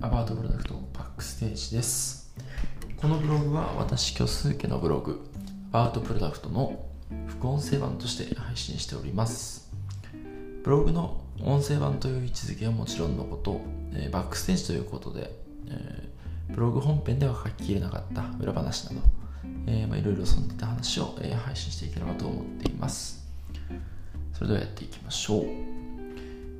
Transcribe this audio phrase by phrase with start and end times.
[0.00, 2.32] アバウトプロダクトバックステージです。
[2.98, 5.28] このブログは私虚数家のブログ
[5.72, 6.86] アバウトプロダクトの
[7.26, 9.72] 副音声版として配信しております。
[10.62, 13.60] ブログの音声版という位置づけはもちろんのこと、
[13.92, 15.32] えバックステージということで、
[15.66, 16.08] え
[16.50, 19.00] ブログ本編では書ききれなかった裏話など、
[19.66, 23.26] えまあ、いろいろそんな話を、え配信していければと思っています。
[24.32, 25.77] それではやっていきましょう。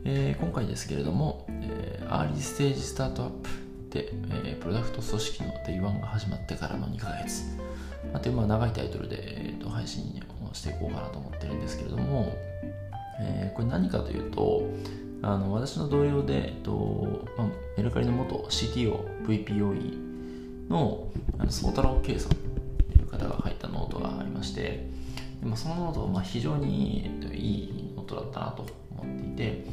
[0.04, 3.48] えー、今回ですけれども、えー、アーリーステージスタートアップ
[3.90, 4.08] で、
[4.44, 7.42] えー、プロダクト組織の Day1 が始まってからの2ヶ月、
[8.12, 12.32] まあ、というまあ長いタイトルで、えー、と配信をしていこうかなと思ってるんですけれども、
[13.20, 14.62] えー、これ何かというと、
[15.22, 21.08] あの私の同僚で、えっとまあ、メルカリの元 CTO、VPOE の
[21.38, 22.36] あの太郎圭さんと
[22.98, 24.86] いう方が書いたノートがありまして、
[25.42, 29.64] まあ、そのノートはまあ非常に、えっと、いいノートだったなと思っていて、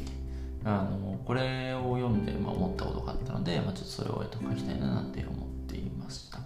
[0.65, 6.39] あのこれを読んで、まあ、思ったことがあったので、まあ、ちょっとそれを、えっと、書きたいななんて思っていました。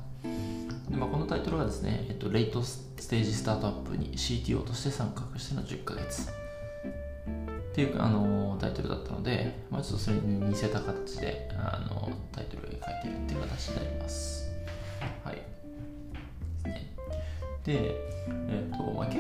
[0.90, 6.30] で、まあ、このタイトルがですね、えっと、レイトステージスタートアップに CTO として参画しての10ヶ月。
[6.30, 14.52] っていうあのタイトルだったので、まあ、ちょっとそれに似せた形であのタイトルを書いているっていう形になります。
[15.24, 15.36] はい。
[17.64, 17.96] で、
[18.28, 19.20] えっとまあ、結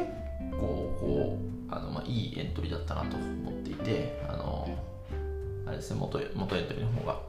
[0.51, 0.57] 構
[0.99, 4.58] こうあの、まあ、いいエントリーだったなと思っていてあの
[5.79, 7.19] ですね元元エントリーの方が。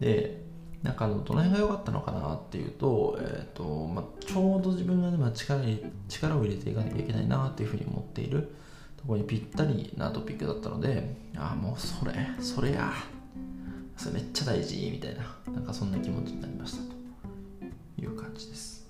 [0.00, 0.44] で
[0.82, 5.60] なんかあのどの辺が良かったのかなっていうと,、えーとまあ、ちょうど自分が、ね、力
[6.08, 8.54] 力を入れていかなきゃいけないなっていうふうに思っている
[8.96, 12.92] ところにぴったりなトピックだったのでああもうそれそれや。
[13.96, 16.82] それめっちゃ大事みたいななんかそんな気持ちになりました。
[16.82, 16.92] と
[18.02, 18.86] いう感じです。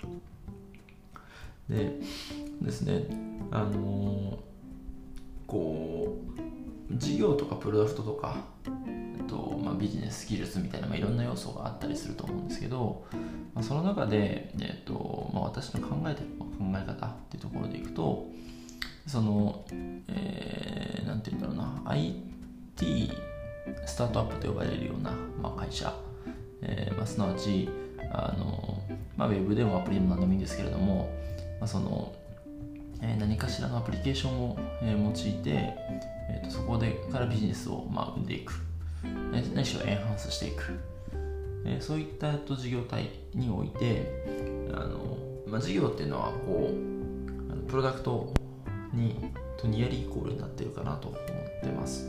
[1.68, 2.00] で
[2.60, 3.06] ですね
[3.50, 4.36] あのー、
[5.46, 6.55] こう
[6.92, 8.44] 事業とかプロダクトとか、
[9.16, 13.04] えっとまあ、ビジネススキルスみたいな、まあ、いろんな要素があったりすると思うんですけど、
[13.54, 18.26] まあ、その中で、えっとまあ、私の考えてる考え方っていうところでいくと
[19.06, 19.64] その、
[20.08, 23.10] えー、て言うんだろうな IT
[23.84, 25.92] スタートアップと呼ばれるような、まあ、会社、
[26.62, 27.68] えーまあ、すなわち
[28.12, 28.80] あの、
[29.16, 31.10] まあ、ウェブでもアプリでも何でもいいんですけれども、
[31.60, 32.12] まあ、その
[33.02, 38.54] え何かしらのアプリケーションを、え用いて、えーと、そこでからビジネスを、まあ、生んでいく、
[39.32, 40.78] 何しろエンハンスしていく、
[41.64, 44.24] えそういったと事業体において
[44.72, 48.32] あの、まあ、事業っていうのはこうプロダクト
[48.92, 51.20] にとニアリーイコールになってるかなと思っ
[51.62, 52.06] てます。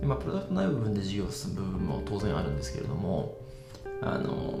[0.00, 3.36] で、まあ、プロダクトない部分で事業を進む部分も当然あるんですけれども
[4.00, 4.58] あの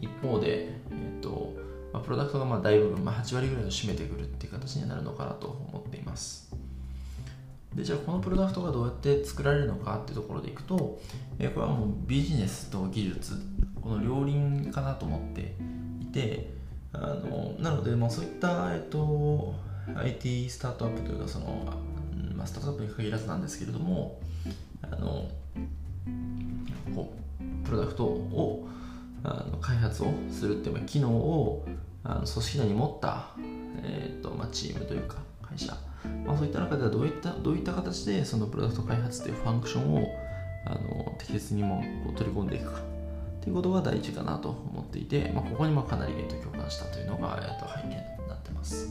[0.00, 0.72] 一方で、え
[1.18, 1.54] っ、と
[1.96, 6.54] まあ、プロダクトがまあ大部分、まあ、8割ぐらいを占めてくるっていう形になるのかなと思っています。
[7.74, 10.98] でじゃあこのプロダクトがどうやって作られるのかっていうところでいくと、
[11.38, 13.34] えー、これはもうビジネスと技術
[13.80, 15.54] この両輪かなと思って
[16.02, 16.50] いて
[16.92, 19.54] あのなので、まあ、そういった、えっと、
[19.94, 21.64] IT スタートアップというかその、
[22.34, 24.20] まあ、スタートアップに限らずなんですけれども
[24.82, 25.28] あの
[26.94, 28.68] こうプロダクトを
[29.24, 31.66] あの開発をするっていう機能を
[32.08, 33.30] あの組織内に持った、
[33.82, 35.76] えーとまあ、チームというか会社、
[36.24, 40.06] まあ、そういった中ではどういったどういった形でそのプロダクト開発というファンクションを
[40.66, 42.80] あの適切にもこう取り込んでいくか。
[43.40, 46.12] ということが大事かなと思っていて、まあ、ここにまかなり、
[46.42, 48.88] 共感したというのが、えー、と背景になってます。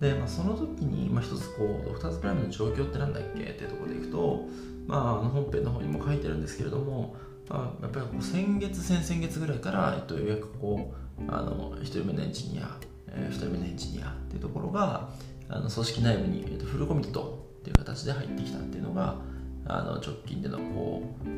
[0.00, 3.42] で、まあ、その時に、まあ、一つこうドクターズプライムの状況ってなんだっけ？
[3.42, 4.48] っていうところでいくと、
[4.86, 7.14] まあ、あの本編の方にも書いてるんですけれども、
[7.50, 10.96] あ、やっぱりこう先月先々月ぐらいから、えっと、ようやくこう
[11.28, 12.76] あの1人目のエンジニア、
[13.08, 15.10] えー、2人目のエンジニアっていうところが
[15.48, 19.16] あの組織内部に、えっと、フルコミットっていう形で入ってきたっていうのが
[19.66, 21.28] あの直近でのこう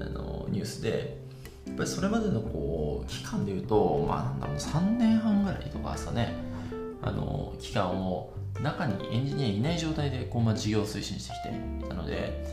[0.00, 1.18] あのニュースで
[1.66, 6.48] やっぱりそれまでのこう期間でいうと、まあ、なんだろう3年半ぐらいとかさね。
[7.02, 12.44] あの期間を中にエンジニアいない状態でこう、まあ、事業を推進してきていたので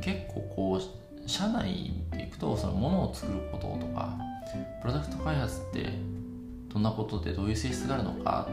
[0.00, 4.16] 結構こう社内でいくとそのものを作ることとか
[4.80, 5.92] プロダクト開発って
[6.68, 8.48] どんなことでどういう性質があるのか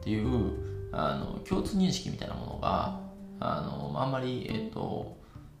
[0.00, 3.00] っていうあの共通認識みたいなものが
[3.40, 5.16] あのあんまり、えーと、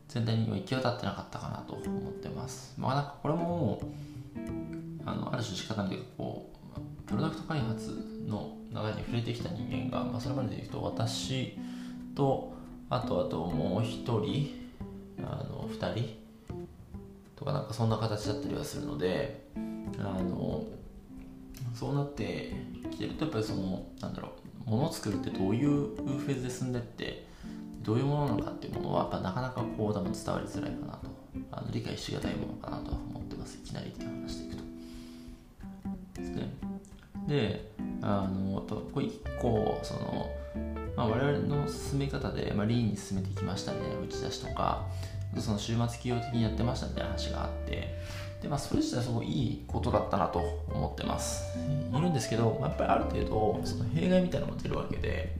[0.08, 2.74] 全体には行き渡ってなかったかなと思ってます。
[2.78, 3.80] まあ、なんかこれも
[5.04, 11.56] あのある種仕方ないこうプロダクト開発の中に触れてきた人間が、まあ、それまででいくと私
[12.14, 12.54] と
[12.90, 14.64] あとあともう一人
[15.18, 16.16] あの2人
[17.36, 19.44] とかなんかそんな形だったりはするので
[19.98, 20.64] あの
[21.74, 22.52] そうなって
[22.90, 24.32] きてるとやっぱりそのなんだろ
[24.66, 27.26] うものを作るってどういうフェーズで進んでって
[27.82, 31.24] どういうものなのかっていうものはやっぱなかなかこう多分伝わりづらいかなと。
[31.50, 33.58] あの理解しがたいものかなとは思ってます。
[33.62, 34.64] いきなりって話していくと。
[36.20, 36.54] ですね。
[37.26, 37.72] で
[38.02, 40.30] あのとこれ1個その、
[40.96, 44.84] まあ、我々の進め方で、まあ、リーンに進めてきましたみたいな打ち出しとか
[45.38, 47.94] その週末企業的にやってましたみたいな話があって。
[48.44, 50.38] で、まあ、それ自体すごいいいことだったなと
[50.68, 51.42] 思ってます。
[51.92, 55.36] いるんですけど、まあ、やっぱりある程度その弊害みたいなのも出るわけで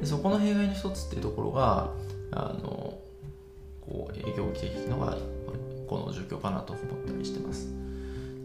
[0.00, 1.90] でそこの弊害の一つっていうところが
[2.30, 2.98] あの
[3.80, 5.16] こう影響を受けているのが
[5.88, 7.68] この状況かなと思ったりしてます。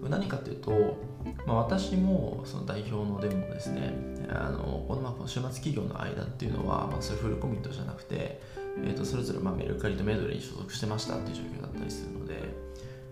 [0.09, 0.97] 何かというと、
[1.45, 3.93] まあ、私もその代表のでもですね
[4.29, 8.41] あのこのまあ週末企業の間っていうのは、まあ、そういうフルコミットじゃなくて、
[8.83, 12.70] えー、とそれぞれまあメルカリとメドレーに所属してましたっていう状況だったりするので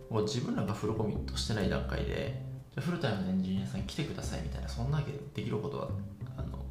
[0.10, 2.42] もう自分らがフルコミットしてない段階で
[2.78, 5.90] フルタイムのエンジニアさん来てくださいみたいなそんなわけできることは
[6.38, 6.66] あの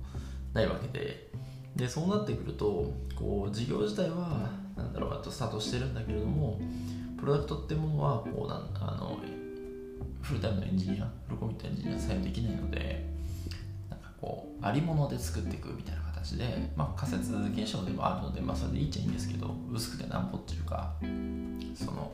[0.53, 1.29] ないわけで。
[1.79, 6.61] でそうなってくるとこう事業自体はなんだろうとスタートしてるんだけれども
[7.17, 9.19] プロダクトってものはこうなんあの
[10.21, 13.07] フルタイムのエンジニアフルコミットエンジニア採用できないので
[13.89, 20.95] なんかこうありもので作っていくみたいな形で、まあ、仮説検証でもあるので、まあ、それでいいっちゃいいんですけど薄くてなんぼっていうか
[21.77, 22.11] その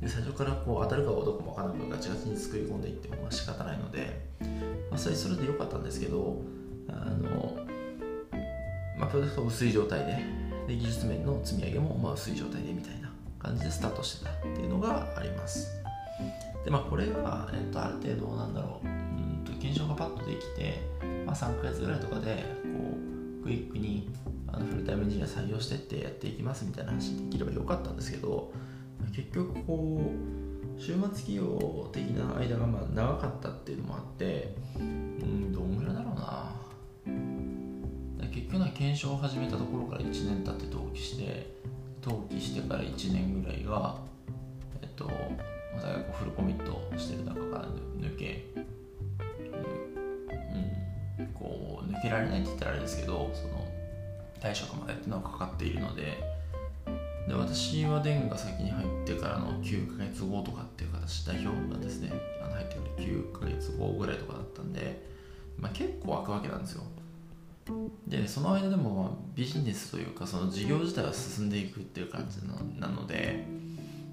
[0.00, 4.20] で最初からこう当たるかどうかも分からなくガチガチに作り込んでいってもまあ仕方ないので、
[4.90, 6.42] まあ、それそれでよかったんですけど
[6.88, 7.56] あの、
[8.98, 15.68] まあ、プロダクト薄い状態でで技術面の積み上げもまあ薄い状態でみたいな感じでスタートしてたっていうのがあります。
[16.64, 20.80] でまあこれが、えっと、ある程度なんだろううんと検証がパッとできて、
[21.26, 22.96] まあ、3ヶ月ぐらいとかでこ
[23.42, 24.10] うクイックに
[24.48, 28.52] あのフルタイムエンジニア採用してってやっていきますみたいな話できればよかったんですけど
[29.12, 30.12] 結局こ
[30.78, 36.64] う週末企業的な間がまあ長かったっていうのもあってうんどんぐらいだろうな。
[38.34, 41.54] 結局な検証を始めたところから1年経って登記して
[42.02, 43.96] 登記してから1年ぐらいが
[44.82, 45.04] えっと
[45.74, 47.68] まさかフルコミットしてる中から
[48.00, 48.44] 抜け
[51.18, 53.64] うんこう抜けられないって言ったらあれですけどその
[54.40, 56.18] 退職までっていうのはかかっているので
[57.28, 62.12] で私は電が先に入ってからの9ヶ月後とかっていう形代表がですね
[62.42, 65.02] あの入ってくる9ヶ月後ぐらいとかだったんで、
[65.58, 66.82] まあ、結構空くわけなんですよ。
[68.06, 72.46] でその間でもまあビジネスというかその事業自体は進んでいくっていう感じ
[72.78, 73.46] なので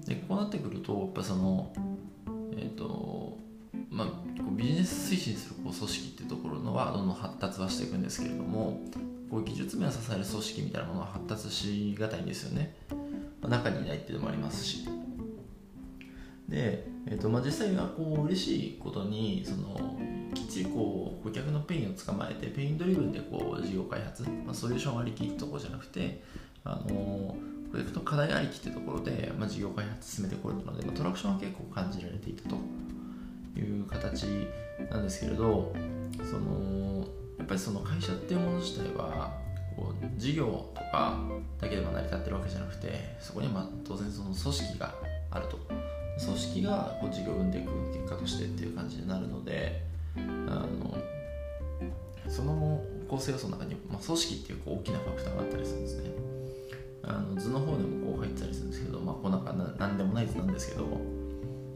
[0.06, 1.70] でこうなってくるとやっぱその
[2.56, 3.36] えっ、ー、と
[3.90, 4.08] まあ
[4.56, 8.80] ビジネス推進するこう組織っていうところのはどんどん発達はしていくんですけれども
[9.30, 12.74] こう技術面を支える組織みたいなものは発達しがたいんですよね。
[13.48, 14.88] 中にいないっていうのもありますし。
[16.48, 19.98] で、えーとまあ、実際はこう嬉しいことにその
[20.34, 26.22] きっちりこう顧客の pain を捕まえて pain driven でこう事業開発、まあ、ソリューションありきってとこじゃなくて
[26.64, 27.36] あの
[27.70, 32.56] プロジェクト課題ありきってところで、まあ、事業開発進めてこれたので、まあ、トラクションは結構感じられていたと
[33.58, 34.26] いう形
[34.90, 35.74] なんですけれど
[36.18, 37.06] その
[37.38, 39.32] やっぱりその会社っていうもの自体は
[39.76, 41.18] こう事業とか
[41.60, 44.94] だけでも成り立ってるわけじゃなくてそこにはま当然その組織が
[45.30, 45.58] あると。
[46.24, 49.82] 組織がこう事業を生んでいく結果としてっていう感じになるので
[50.16, 50.96] あの
[52.28, 56.10] その構成要素の中に、まあ、組織っていうこう大きなファクターがあったりするんですね。
[57.04, 60.86] あの図の方でもこう入ったりするんですけど、まあ、こうなんか何でもない図なんですけど、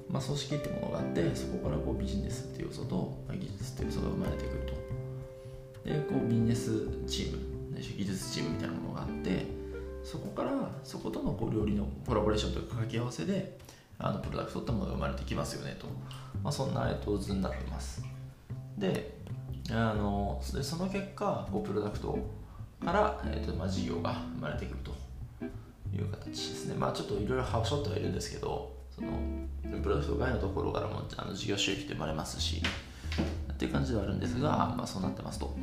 [0.08, 4.72] まあ、組織ってものがあってそこからこうビジネスっていう要素と、まあ、技術っていう要素が生まれてくる
[5.84, 5.90] と。
[5.90, 6.70] でこうビジネス
[7.06, 7.55] チーム
[10.16, 10.50] そこから
[10.82, 13.58] そことのこう料理のコラボレーションというか掛け合わせで
[13.98, 15.86] あのプロダクトってものが生まれてきますよねと、
[16.42, 18.02] まあ、そんな、えっと、図になってます。
[18.78, 19.16] で
[19.70, 22.18] あのその結果こうプロダクト
[22.82, 25.06] から、えっとまあ、事業が生まれてくると。
[25.94, 26.74] いう形ですね。
[26.74, 29.08] まあちょっといろいろはしょってはいるんですけどその
[29.82, 32.62] プロダクト外のところからもあの事業収益って生まれますし
[33.52, 35.56] っていう感じではあるんですが、まあ、そうなってますと。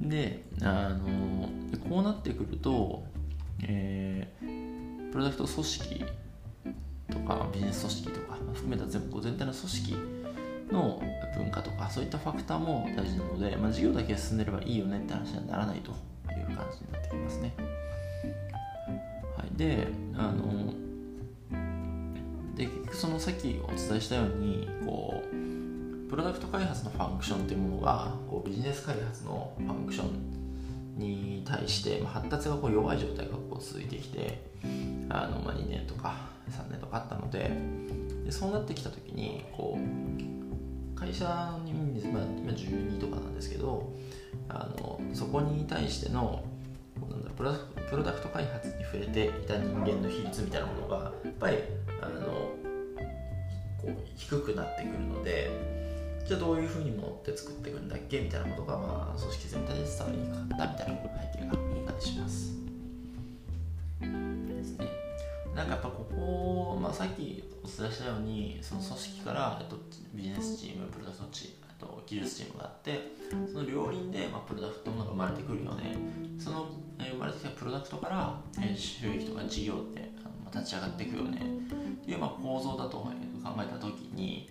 [0.00, 1.43] であの
[1.94, 3.04] こうなってくると、
[3.62, 6.04] えー、プロダクト組織
[7.08, 9.96] とかビジネス組織とか含めた全部全体の組織
[10.72, 11.00] の
[11.36, 15.94] 文化とかそういったファクターも大事なので、まあ、事業だけ進んでればいいよねって話にはならないとい
[16.42, 17.54] う感じになってきますね。
[19.36, 19.86] はい、で
[20.16, 20.74] あの
[22.56, 30.33] で結局そのさっきお伝えしたようにこうプロダクト開発のファンクションっていうものがこうビジネス開発のファンクション
[30.96, 34.40] に対して、発達がこう弱い状態がこう続いてきて
[35.08, 36.14] あの、まあ、2年とか
[36.50, 37.50] 3年とかあったので
[38.24, 43.92] でそうなってきた時にこう会社に、まあ、今12とかなんですけど
[44.48, 46.44] あのそこに対しての
[47.10, 47.52] なんだプロ
[47.90, 51.58] プロダクト開発に触れていた人間の比率みたいなものがやっぱり
[52.00, 52.26] あの
[53.82, 55.73] こう低くなってくるので
[56.24, 60.94] じゃあどういうふうに持って作っていくんだっけみたいなことが、まあ、組織全体で伝わりにくかったみたいな
[61.32, 62.54] 背景があったりします。
[64.00, 64.88] ですね。
[65.54, 69.76] なんかやっぱここ、まあ、さっきお伝えしたようにその組織から、えっと、
[70.14, 73.00] ビジネスチームプロダクトチームと技術チームがあって
[73.52, 75.96] その両輪で、まあ、プロダクトものが生まれてくるよね
[76.38, 83.10] その、えー、生まれてきたプロダクトから、えー、収益とか事業ってあの、まあ、立ち上がっていくよねっていう、まあ、構造だと考
[83.58, 84.48] えた時に、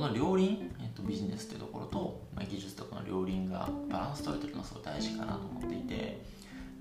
[0.00, 6.22] この両輪、えーと、ビジネスっていうところと、まあ、技術とこの両輪がバランス取れてるのがすごい大事かなと思っていて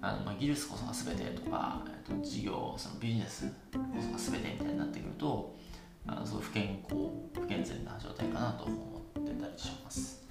[0.02, 5.54] あのまあ、技術こそが全てとか、えーと、事業そのビジネスこそが全てみたいになってくると
[6.08, 6.96] あのすごい不健康
[7.34, 10.24] 不健全な状態かなと思ってたりします、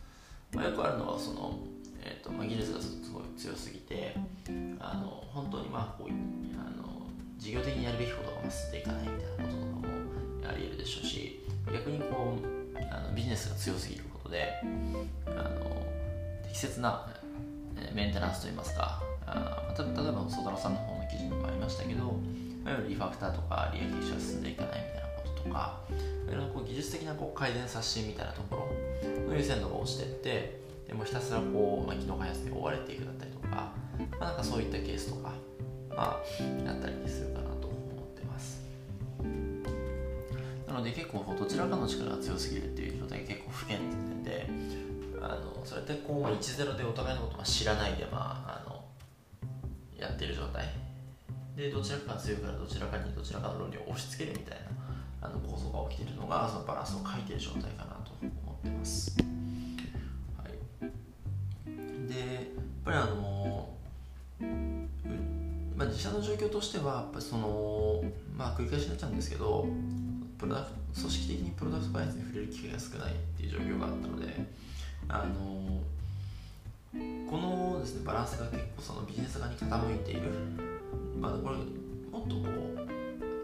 [0.54, 1.58] まあ、よくあるのはその、
[2.02, 4.16] えーとまあ、技術がすごい強すぎて
[4.80, 6.10] あの本当にまあこう
[6.58, 9.84] あの事業的にやるべきことが進んでいかないみたいなこととかも
[10.48, 12.57] ありえるでしょうし逆にこう
[12.90, 14.52] あのビジネスが強すぎることで
[15.26, 15.86] あの
[16.44, 17.06] 適切な
[17.94, 22.12] メンテナンスといいますかあ例えばソダロさんの方の記事にもありましたけどいわ
[22.66, 25.80] ゆるリファクターとか利益化が進んでいかないみたいなこととか
[26.28, 33.72] いろいろこう技術的なこう改善刷新みたいなところの優先度が落ちていってでもひたすらこう、まあ、機能開発で追われていくだったりとか、ま
[34.20, 35.32] あ、なんかそういったケースとか、
[35.90, 37.50] まあ、やったりするかな
[40.78, 44.48] ので結構どちらかの力が強すぎるっていう状態が結構不健全で
[45.20, 48.84] あのそれってこう、まあ、1-0でお互いのことを知らないで、まあ、あの
[49.98, 50.68] やってる状態
[51.56, 54.58] でどちらかが強いからどちらかにどちらかの論理を押し付けるみたい
[55.20, 59.16] なあの構造が起きてるのがそのバランスを欠いてる状態かなと思ってます。
[60.38, 60.52] はい、
[62.08, 62.44] でやっ
[62.84, 63.68] ぱりあの
[65.76, 68.02] まあ、自社の状況としてはやっぱその、
[68.36, 69.64] まあ、繰り返しになっちゃうんですけど
[70.38, 74.46] プロダクト組織的にプロダクト開発に触れる機会が少ないっていう状況があったので
[75.08, 75.80] あの
[77.28, 80.30] このです、ね、バランスが結構そのビジネス側に傾いている、
[81.20, 82.48] まあ、これもっとこ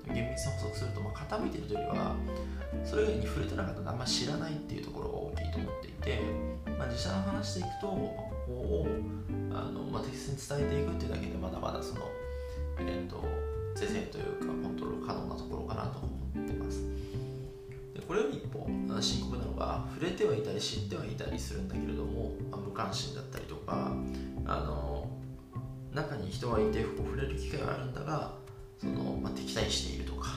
[0.08, 2.16] う厳密に補足すると、まあ、傾いているというよりは
[2.84, 6.20] それ以外に触れてなかったのあんまり知らないっていうところが大きいと思っていて、
[6.78, 8.86] まあ、自社の話でいくと、ここを
[9.52, 12.02] あの、まあ、適切に伝えていくっていうだけでまだまだその、
[12.80, 13.22] えーと、
[13.74, 16.08] 是正というかコントロール可能なところかなと思
[16.44, 16.84] ってます。
[17.94, 18.64] でこれより一方
[19.00, 23.92] 深刻なのが触れてはいたり知ってはいたりするんだけれども、まあ、無関心だったりとか
[24.46, 25.08] あの
[25.92, 28.32] 中に人はいてこう触れる機会はあるんだが
[28.78, 30.30] その、まあ、敵対しているとか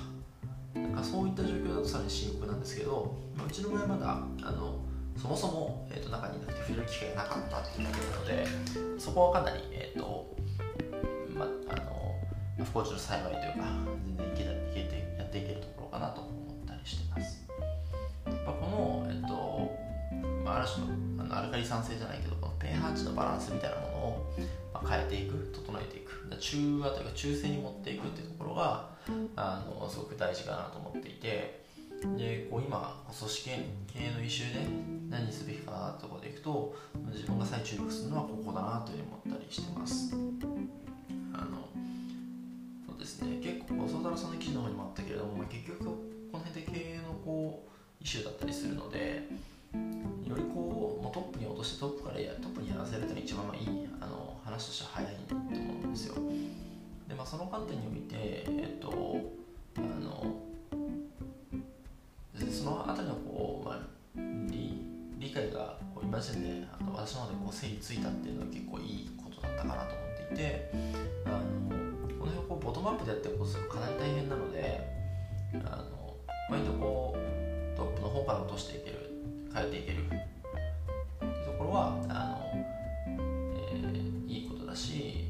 [0.76, 4.12] なんかそういった状況だとさらに深刻なんですけど、まあ、うちの場合はまだ
[4.48, 4.80] あの
[5.16, 10.36] そもそも、えーと、中にいなくて触れる機会がなかったっていうだけなのでそこはかなり、えーと
[12.58, 13.68] 不幸中の幸いというか
[14.06, 16.30] 全然いけたいけてやっていけるところかなと思
[16.64, 17.46] ったりしてます。
[18.26, 19.72] やっぱこの、えーと
[20.44, 24.34] まあ、ある種のあのアルカリ酸性じゃないけどこの pH 値のバランスみたいなものを、
[24.74, 26.08] まあ、変えていく整えていく
[26.40, 28.90] 中和というか中性に持っていくっていうところが
[29.36, 31.66] あのすごく大事かなと思っていて
[32.18, 33.50] でこう今組織
[33.88, 34.60] 経営のイシューで
[35.10, 36.76] 何すべきかなってところでいくと
[37.12, 40.14] 自分が再注力するのはここだなというふうに思ったりしてます
[44.08, 45.98] 結構相談さんの記事の方にもあったけれども、まあ、結局こ
[46.34, 49.28] の辺で経営のこうイシューだったりするので
[50.26, 56.16] よりこうもうトップに落としてトップからやトップにやらせるというのが一番まあいいあの話としては早いと思うんですよ。
[57.08, 58.92] で、まあ、その観点においてえっと
[59.78, 60.36] あの
[62.52, 63.80] そのあたりのこう、まあ、
[64.50, 64.82] 理
[65.20, 70.72] 理解がこう今時点であの私の方でこう整理ついたっていうのは結構いいことだったかなと思っていて
[71.26, 74.82] あのこの辺をこうボトムアップでやってこそかなり大変なので
[75.66, 76.16] あの
[76.50, 79.12] 割とこうトップの方から落としていける
[79.54, 80.04] 変えていける。
[81.20, 82.66] というところはあの、
[83.72, 85.26] えー、いいことだし、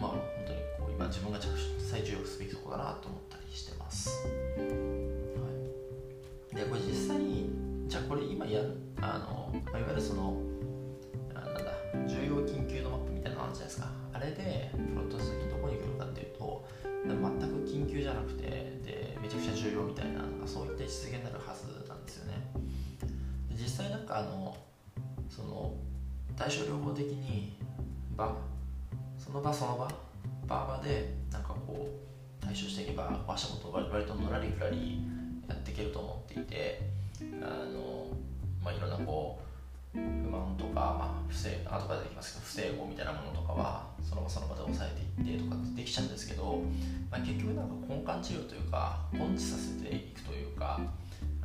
[0.00, 1.46] まあ本当にこう今自分が着
[1.78, 4.32] 再重要すべきとこだなと思ったりしてます、は
[6.52, 7.50] い、でこれ実際に
[7.86, 8.60] じゃあこれ今や
[9.00, 10.36] あの、まあ、いわゆるその
[11.32, 11.60] なんだ
[12.06, 13.88] 重要緊急のマップみたいなのあるじゃないですか。
[14.12, 15.56] あれでプロット先ど
[17.06, 18.44] 全く緊急じゃなくて
[18.84, 22.42] でめちゃくちゃ重要みたいなそういった位置づけになるはずなんですよね。
[23.52, 24.56] 実際なんかあの
[25.28, 25.72] その
[26.36, 27.56] 対症療法的に
[28.16, 28.34] 場
[29.18, 29.88] その場その場
[30.46, 31.88] 場場でなんかこ
[32.42, 35.00] う対処していけば足元割割とのらりくらり
[35.48, 36.80] やっていけると思っていて
[37.42, 38.06] あの、
[38.62, 39.43] まあ、いろんなこう
[39.94, 45.58] 不満とか、まあ、不正後から出てきますけど不整合みたいなものとかはその場その場で抑えていってとかっ
[46.34, 46.62] ど、
[47.10, 50.80] まあ、結局なんか根幹治療というか根治させていくというか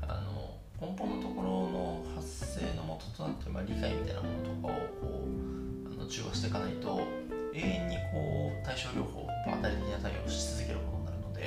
[0.01, 5.27] あの根本のところの発生の元ととなってる、まあ、理解みたいなものとかをこ
[5.87, 7.01] うあの中和していかないと
[7.53, 11.41] 永遠にこう対症療法当たり的な対応をし続けることになるので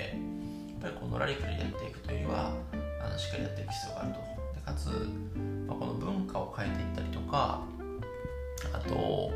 [0.70, 2.52] やっぱりこのラリクリやっていくというよりは
[3.02, 4.20] あのしっかりやっていく必要があると。
[4.20, 4.88] でかつ、
[5.72, 7.62] まあ、この文化を変えていったりとか
[8.72, 9.30] あとこ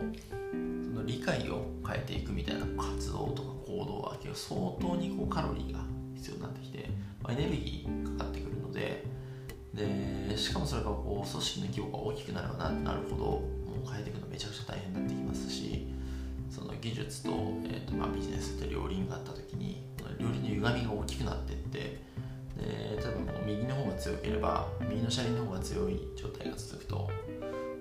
[0.00, 0.16] う
[0.52, 5.80] その理解を変えていくみたいな活動とか行動は相当にこうカロリーが
[6.16, 6.90] 必要になってきて、
[7.22, 9.04] まあ、エネルギーかかってくるので
[9.74, 13.42] でしかもそれがこう組織の規模が大きくなればなるほども
[13.84, 15.86] う変えていくのめちゃくちゃ大変になってきますし
[16.50, 17.30] その技術と,、
[17.66, 19.82] えーとまあ、ビジネスって両輪があった時に
[20.18, 22.02] 両輪の歪みが大きくなっていって
[22.58, 27.10] で例えばもう右の方が強ければ右の車輪の方が強い状態が続くと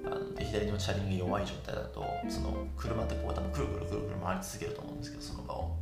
[0.05, 5.75] あので左の車輪が弱い状態だとその車ってこう多分くるくるくるくる回り続けると思うんですけどその場を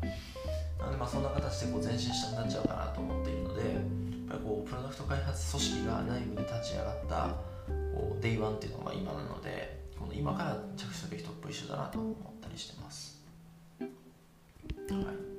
[0.79, 3.71] なのでまあそんな形でこう前進したくなっちゃうかなと思っているのでやっ
[4.29, 7.35] ぱりこうプロダクト開発組織が内部で立ち上がった
[7.93, 13.21] こう Day1 っていうのが今なのでこの今から着手すべきトップイシューだなと思ったりしてます。
[13.79, 13.85] は
[15.11, 15.34] い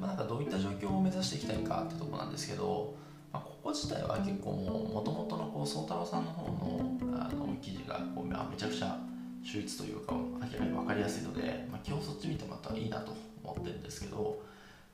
[0.00, 2.94] まあ、なんかどういった状況を目指していきたいかってとこなんですけど、
[3.32, 8.98] まあ、ここ自体は結構もともとのこう宗太郎さんの方のあの記事がこうめちゃくちゃ
[9.42, 14.42] 秀逸というか明らかに分かりやすいので、まあ、今日そっち見てもらったらいいなと思ってるんですけど、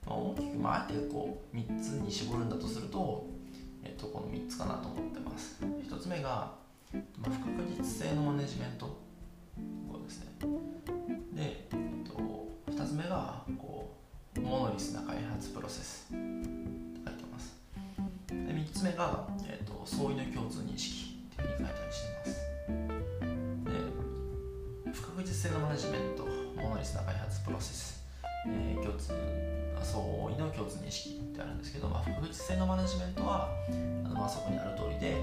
[0.07, 3.27] まあ、大きく、まあ、あえてこう3つに絞るんだとすると、
[3.83, 5.59] えっと、この3つかなと思ってます。
[5.63, 6.53] 1つ目が、
[7.19, 8.87] まあ、不確実性のマネジメント
[9.91, 10.27] こうですね。
[11.33, 13.94] で、えっと、2つ目がこう
[14.41, 16.07] モノリスな開発プロセス。
[16.13, 16.17] って
[17.05, 17.57] 書いてます。
[18.29, 22.41] で3つ目が、えっと、相違の共通認識っていうふうに書いたりしてます。
[24.85, 26.27] で不確実性のマネジメント
[26.61, 28.05] モノリスな開発プロセス、
[28.47, 29.13] えー、共通
[29.85, 30.01] 相
[30.31, 33.51] 違の共通認識ってあるんですけど、まあ、不確実性のマネジメントは
[34.05, 35.17] あの、まあ、そこにある通りで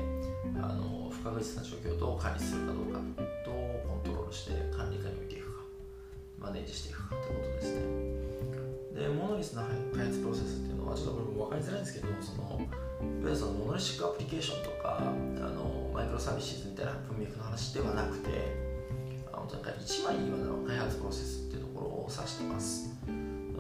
[0.62, 3.00] あの不確実な状況をどう管理するかどうか
[3.46, 5.64] どうコントロールして管理下に置いていくか
[6.40, 8.21] マネージしていくかってことですね。
[8.94, 12.68] でモノリスな開発プロセスっていうのはちょっとこれも分かりづらいんですけどそのいわ
[13.24, 15.04] ゆるそのモノリスックアプリケーションとかあ
[15.50, 18.30] のマイクロサービスみたいな文脈の話ではなくて
[19.32, 22.92] あのなんか一枚岩の開発プロセスっていうところを指してます。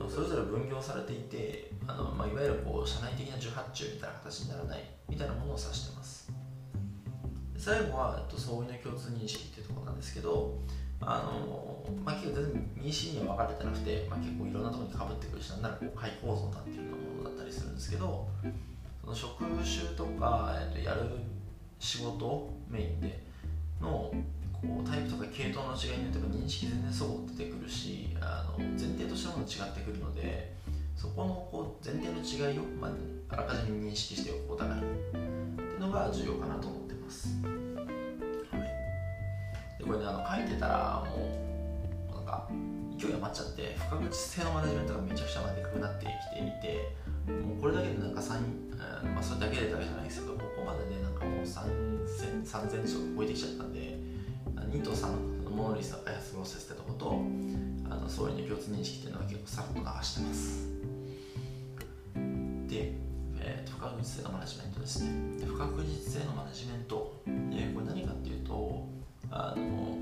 [0.09, 6.31] それぞれ分業されていてあの、まあ、いわゆるこう社内的な受発注みたいな形にならないみたいなものを指してます。
[7.57, 10.57] 最後は、えっと、相違の共通認識っていうところなんですけど
[11.01, 18.27] あの、まあ、結構全然認識には分かれてなくて、まあ、結構いろんなところにかぶってくるしなんならこう解構造なんていうようなものだったりするんですけど
[19.01, 21.09] その職種とか、えっと、やる
[21.79, 23.23] 仕事メインで
[23.81, 24.13] の
[24.53, 30.53] こうタイプとか系統の違いによって認識全然そう出てくるしあの前提としたもの違ってくるので
[30.95, 32.91] そこのこう前提の違いを、まあ、
[33.33, 37.37] あらかじめ認識しておくお互いにっていうのが重要かなと思ってます、
[39.81, 41.17] でこれねあの書いてたらも
[42.13, 42.47] うなんか
[42.97, 46.93] 勢い余っちゃって不確実性のマネジメントがめちゃくちゃでかくなってきていて
[47.25, 53.97] もうこれだけでなんか3、うんまあ、それだけでだけじゃないですけどここまでねなんかもう3000兆超えてきちゃったんで
[54.69, 55.09] 2と3
[55.43, 57.21] のモノリスの開発プロセスってとこと
[57.89, 60.69] あのそういう共通認識っていうのは結構さっと流してます。
[62.69, 62.93] で、
[63.37, 65.09] えー、不確実性のマネジメントですね。
[65.45, 68.87] 不確実性のマネジメント、え、これ何かっていうと
[69.31, 69.95] あの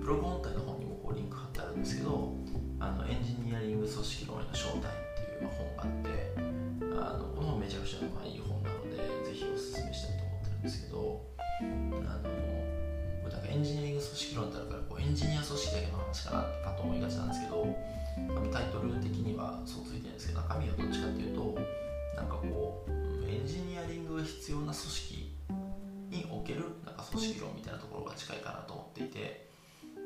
[0.00, 2.32] ブログ本体の方にもこうリンク貼ってあるんですけど
[2.80, 6.32] あのエンジニアリング組織論への正体っていう本があって
[6.96, 12.32] あのこの本めちゃくちゃいい本なのでぜひおすすめしたいと思ってるんですけどあの
[13.28, 17.68] なんかエンジニアリング組織論ってあるからこうエンジニア組織だけの話かなってパッと思いがちなんですけど
[18.52, 21.60] タイトル的にはそうついてるんですけど中身はどっちかっていうと
[22.16, 22.90] なんかこう
[23.28, 25.35] エンジニアリングが必要な組織
[26.46, 29.46] けるなんか組織論みたいなところが近いかなと思っていて。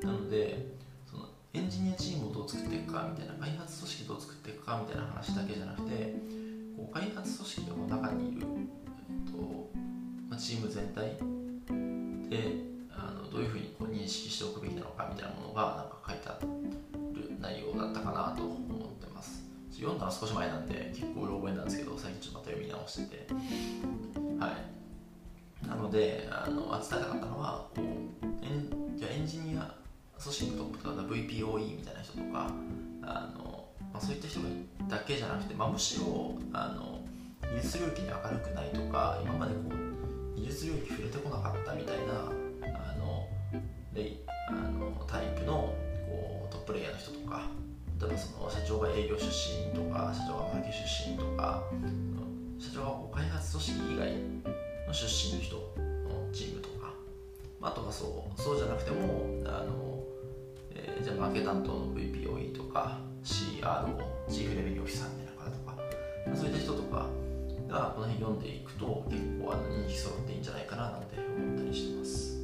[0.03, 0.77] なので
[1.11, 6.15] そのエンジニアチームをどう作っていくかみたいな開発組織どう作っていくかみたいな話だけじゃなくて
[6.77, 9.69] こう開発組織の中にいる、えっと
[10.29, 11.19] まあ、チーム全体
[12.31, 12.55] で
[12.97, 18.59] あのどういうふうにこう認識しておくべきなのかみたいなものがなんか書いてある内容だったかなと思っ
[19.01, 19.45] てます。
[19.73, 23.27] 読んだの少し前なんで結構うろ覚えなんですけど最近ちょっとまた読み直してて。
[24.39, 24.80] はい。
[25.67, 29.75] なのであの伝えたかったのはこうエンじゃエンジニア
[30.23, 32.51] 組織のトップとか VPOE みたいな人とか
[33.03, 34.41] あの、まあ、そういった人
[34.89, 37.01] だけじゃなくて、まあ、むしろあの
[37.55, 39.61] 技術領域に明るくないとか今までこ
[40.37, 42.31] う技術領域触れてこなかったみたいな
[43.95, 44.17] で
[44.49, 45.75] あのタイプの
[46.07, 47.43] こうトップレイヤーの人とか
[48.01, 51.63] 例えばその社長が営業出身とか社長がマーケ出身とか
[52.59, 54.13] 社長が開発組織以外
[54.93, 55.63] 出身の人の
[56.33, 56.93] チームとか。
[57.63, 60.03] あとはそうそうじゃなくてもあの、
[60.71, 63.99] えー、じゃあマーケ担当の VPOE とか CRO
[64.31, 65.77] チーフレベルオフィサーみたいな方とか。
[66.35, 67.07] そういった人とか
[67.69, 72.41] がこの辺読んでいくと結構あの認識揃っていいんじゃないかななんて思ったりしてます。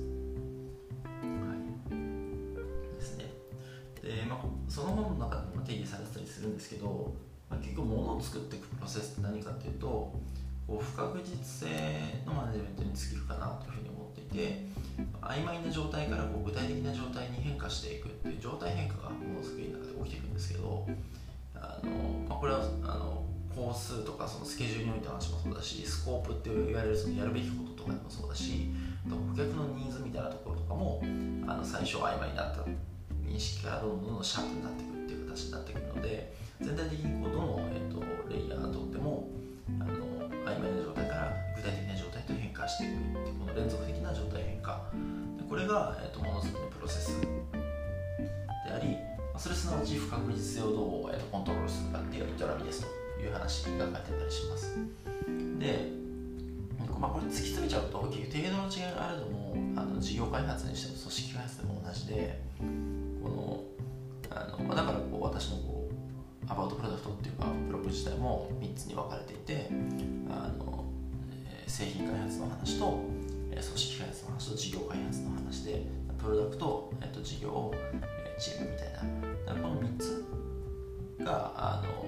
[4.06, 7.12] で、まあ、その本の中でも定義されてたりするんですけど、
[7.50, 10.14] まあ、結局物を作っていくプロセスって何かっていうと
[10.66, 14.66] こう不確実性のマネジメントに尽きるかなというふうに思っていて
[15.22, 20.86] 曖昧な状態からこう具体的な状態に変化していくっていう状態変化がものづくりの中で起きていくんですけど
[21.54, 21.90] あの、
[22.28, 23.22] まあ、これはあの
[23.54, 28.68] 工数とかそのスケジュールにおいての話もそうだしスコープっていわれるそのやるべきこととかにもそうだし
[29.08, 31.00] 顧客のニーズみたいなところとかも
[31.46, 32.62] あの最初曖昧になった
[33.24, 39.28] 認識からどんどんどんシャープになっていくっていう形になってくるので全体的にこうどの、えーと、レイヤーとっても
[39.80, 44.90] あの曖昧な状態から具体的な状態と変化していくっていうこの連続的な状態変化。
[45.38, 47.26] でこれが、えーと、ものづくりのプロセスで
[48.72, 48.96] あり
[49.36, 54.78] それすなわち不確実性をどう、えーと、コントロールするかっていう営みですという話が書いてたりします。
[55.58, 55.96] で
[56.98, 62.40] まあ、これ突き詰めちゃうと結局程度の違いがあるのもあの事業開発にしても組織開発でも同じで
[63.22, 63.62] この
[64.30, 65.85] あの、まあ、だからこう私のこう
[66.48, 69.68] アバウトプロダクトっていうかブログ自体も3つに分かれていて
[70.30, 70.84] あの、
[71.44, 73.00] えー、製品開発の話と、
[73.50, 75.82] えー、組織開発の話と事業開発の話で
[76.18, 79.36] プロダクト、えー、と事業、えー、チームみたいな。
[79.54, 80.24] この3つ
[81.24, 82.06] があの、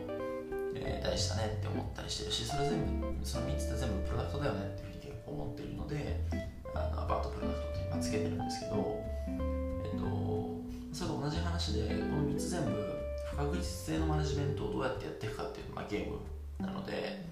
[0.75, 6.21] えー、大事だねって思ったりしてるしそれ全部その3つって全部プロダクトだよねっていうふうに結構思ってるので
[6.75, 9.01] あのアバウトプロダクトって今つけてるんですけど
[9.85, 10.59] えっと
[10.93, 12.98] それと同じ話でこの3つ全部
[13.39, 16.19] 確実性のマネジメントをどうやってやっていくかっていう、まあ、ゲーム
[16.59, 17.25] なので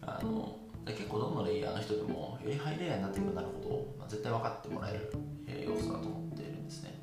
[0.00, 5.12] あの結構どのレイヤーの人でもよりハイレイヤーになっていくようになるほど、まあ、絶対分かってもらえる、
[5.46, 6.94] えー、要素だと思っているんですね。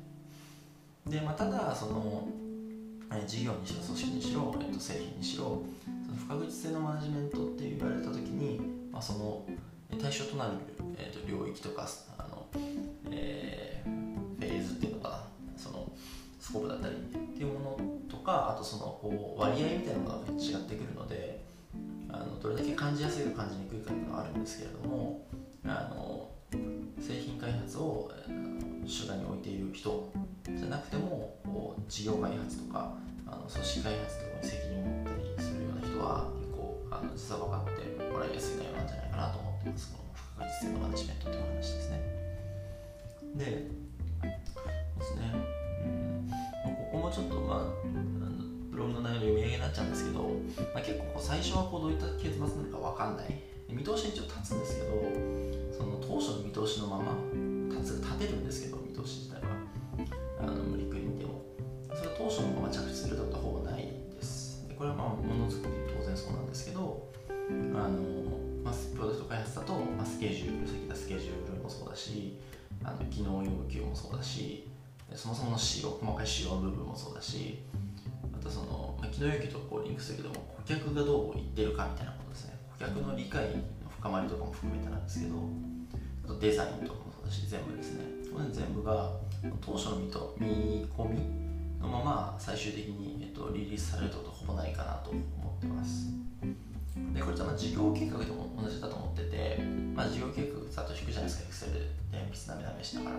[1.06, 2.26] で、まあ、ただその、
[3.12, 5.62] えー、事業にしろ組織にしろ、えー、と製品にしろ
[6.04, 9.44] その不確実性のマネジメントって言われた時に、まあ、その
[10.00, 10.52] 対象となる、
[10.96, 11.86] えー、と領域とか
[12.18, 12.46] あの、
[13.12, 15.34] えー、フェーズっていうのかな
[16.44, 21.44] スコープだったりっていうものとかあとそのこう割合みたいなのが違ってくるので
[22.10, 25.26] あのどれだけ感じやすいか感じにくいかっていうのはあるんですけれども
[25.64, 26.30] あの
[27.00, 28.10] 製品開発を
[28.86, 30.12] 主眼に置いている人
[30.56, 32.94] じゃなくてもこう事業開発とか
[33.26, 39.92] あの組織開発とかに責任を持ったりするような人は結構あの実は分かってもらいやすい内容なんじゃないかなと思ってます。
[39.92, 42.00] この不確実性のマネジメントという話ですね。
[43.36, 45.63] でですね。
[46.94, 47.64] ここもちょっとまあ
[48.70, 50.30] ブログの内容の読み上げになっちゃうんですけど、
[50.72, 53.34] まあ、結構最初はこうどういった結末なのか分かんない。
[53.66, 54.94] 見通しに一応立つんですけど
[55.74, 57.18] その当初の見通しのまま
[57.74, 59.58] 立つ立てるんですけど見通し自体は。
[60.38, 61.42] あの無理くりにでも。
[61.90, 63.53] それは当初のまま着地するとはほぼ
[75.84, 77.62] の細かい仕様の部分もそうだし
[78.32, 82.58] あとその、まあ、機能要求とこうリンクするけども顧客がどう言ってるかみたいなことですね。
[82.78, 85.36] 顧客の理解の深まりとかも含めてなんですけど
[86.24, 88.04] あとデザインとかもそうだし全部ですね。
[88.32, 89.12] これ全部が
[89.60, 91.20] 当初の見と見込み
[91.80, 95.20] のまま最終的に、えっと、リリースされることほぼないかなと思
[95.58, 96.08] ってます。
[97.12, 99.62] でこれはま事業計画でも同じだと思ってて、
[99.94, 103.16] まあ、事業計画ざっと引くじゃないですか Excel で鉛筆なめなめしながら。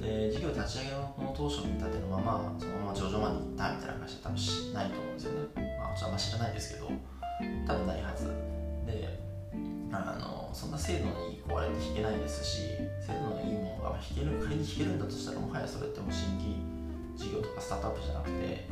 [0.00, 5.48] で事業立ち上げのこの当初の見立てのままそのまま上場まで行ったみたいな話は多分しないと思うんですよね。
[5.78, 6.90] まあちょっとあんま知らないですけど
[7.66, 8.26] 多分ないはず。
[8.86, 9.18] で
[9.90, 12.62] あのそんな精度のいい壊れって弾けないですし
[13.00, 16.56] 精度のいいものが弾ける仮に弾けるんだとしたらもはやそれってもう新規
[17.16, 18.68] 事業とかスタートアップじゃなくて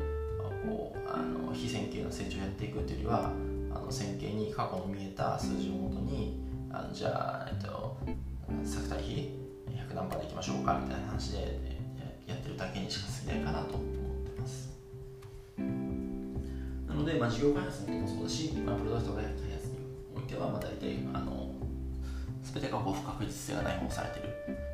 [0.67, 3.33] こうあの非線形の成長をやっていくっていうよりは
[3.75, 7.97] あの線形に過去の見えた数字をもとにあのじゃあ、えっと、
[8.65, 9.46] 作対比
[9.77, 11.79] 100何パーでいきましょうかみたいな話で、ね、
[12.27, 13.87] やってるだけにしか過ぎないかなと思っ
[14.35, 14.71] てます。
[16.89, 19.53] なので、まあ、事業開発もそうだし、まあ、プロダクト開発に
[20.17, 21.51] おいては、まあ、大体あの
[22.43, 24.29] 全てがこう不確実性が内包されてる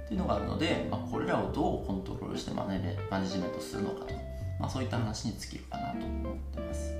[0.05, 4.15] っていうのがあるので、まあ、これらをどうコントロールしてマネマネジメントするのかと、
[4.61, 6.95] まあ、そういった話に尽きるかなと思ってます。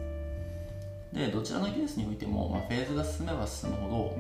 [1.13, 4.17] でどちらのケースにおいても、まあ、フェーズが進めば進むほど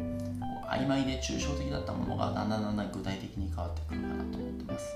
[0.72, 4.94] 曖昧で抽象的だったものがだんだんだんだん具体的に変わってくるかなと思ってます。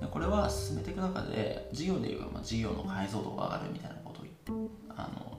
[0.00, 5.34] でこれは進めていく中で事業でいうまあ、事業の解像度が上がるみたいなことをあの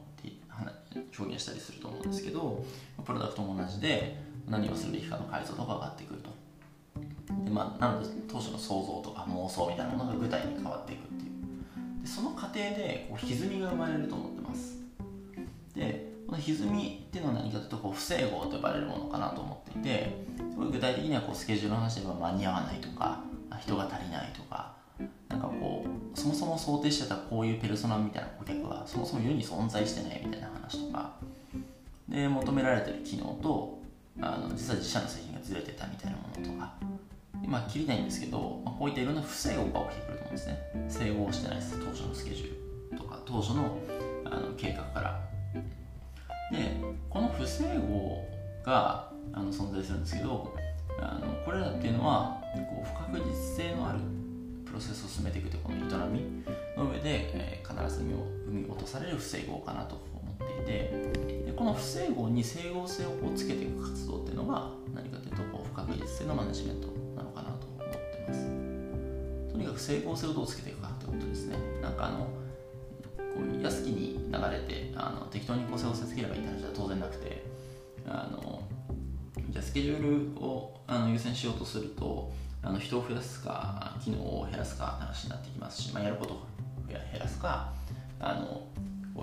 [1.18, 2.64] 表現したりすると思うんですけど
[3.06, 4.18] プロダクトも同じで
[4.50, 6.30] 何をするべきかの解像度が上がってくると。
[7.44, 12.02] で、まあ、なので当初の想像とか妄想みたいなものが具体に変わっていくっていう。
[12.02, 14.80] でその過程でこう歪みが生まれると思ってます。
[15.74, 20.12] でこの歪みっていうのは何かというとこう不整合と呼ばれるものかなと思っていて
[20.72, 23.22] 具体的にはこうスケジュールの話で言えば間に合わないとか
[23.60, 24.74] 人が足りないとか
[25.30, 31.14] なんかこうそもそも想定してたこういうペルソナみたいな顧客がそもそも世に存在してないみたいな話とか
[32.08, 33.82] で求められてる機能と
[34.22, 36.74] あの実は自社の製品がずれてたみたいなものとか
[37.46, 40.58] まあ切りないんですけど、まあ、こういったいろんな不整合が起きてくると思うんですね。
[40.90, 41.80] 整合してないです。
[41.80, 43.78] 当初のスケジュールとか当初の
[44.26, 45.35] あの計画から。
[46.52, 46.78] で
[47.10, 48.24] この不整合
[48.64, 50.54] があの存在するんですけど
[51.00, 54.00] あのこれらっていうのはこう不確実性のある
[54.66, 56.44] プロセスを進めていくというこの営み
[56.78, 68.46] の上で、えー、必ず生み落とされる不整合かなと思っていてでこの不整合に整合性をこうつけていく活動っていうのが何かというとこう不確実性のマネジメントなのかなと思ってます。
[69.52, 71.58] とにかく整合性をどうつけていくかということですね。
[71.82, 72.28] なんかあの
[73.36, 77.44] こう安きに流れてあの適当にこう整合性つければいいって話は当然なくて
[78.08, 78.64] あの
[79.50, 82.32] じゃあスケジュールをあの優先しようとすると
[82.64, 86.48] あの人を増やすか機能を減らすかって話になってきますし、まあ、やることを
[86.88, 87.74] 減らすか
[88.20, 88.64] あの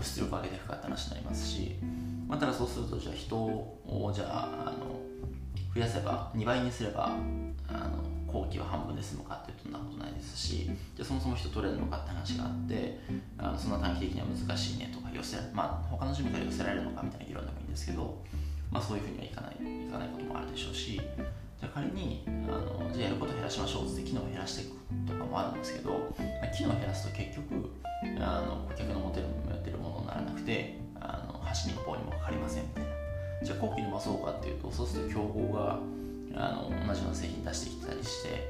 [0.01, 1.77] 出力を上げていくかって話になりますし、
[2.29, 5.01] まあ、ただそうするとじゃあ人をじゃああの
[5.75, 7.16] 増やせば2倍にすれば
[7.68, 12.98] あの後期は半分で済むかっていうとそんなことないですしじゃそもそも人取れるのかって話があって
[13.38, 18.22] あのそんな短期的には難しいねとか寄せまあ他の準備から寄せられるのかみたいな議論でもいいんですけど、
[18.70, 27.70] まあ、そういうふうにはいかないいかないこともあるでしょうしじゃ仮にあのじゃあやることを減らしましょうって機能を減らしていくとかもあるんですけど、まあ、機能を減らすと結局
[28.18, 32.90] あの顧客の持てる持てるものにならなくてあの箸にも棒にもかかりませんみたいな
[33.42, 35.78] じゃあ後期伸ばそうかっていうとそうすると競合が
[36.36, 38.48] あの同じような製品出してきたりして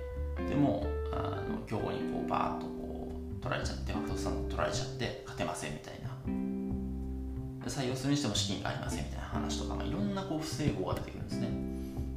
[0.48, 6.12] でもあの競合にこうバーッとこう取られちゃってマクドさん取られちゃって勝てませんみたいな。
[7.66, 11.48] 採用するにしても資金がありませんみたいな話とか、まあ、いろんなこう不整合が出てくるんですね。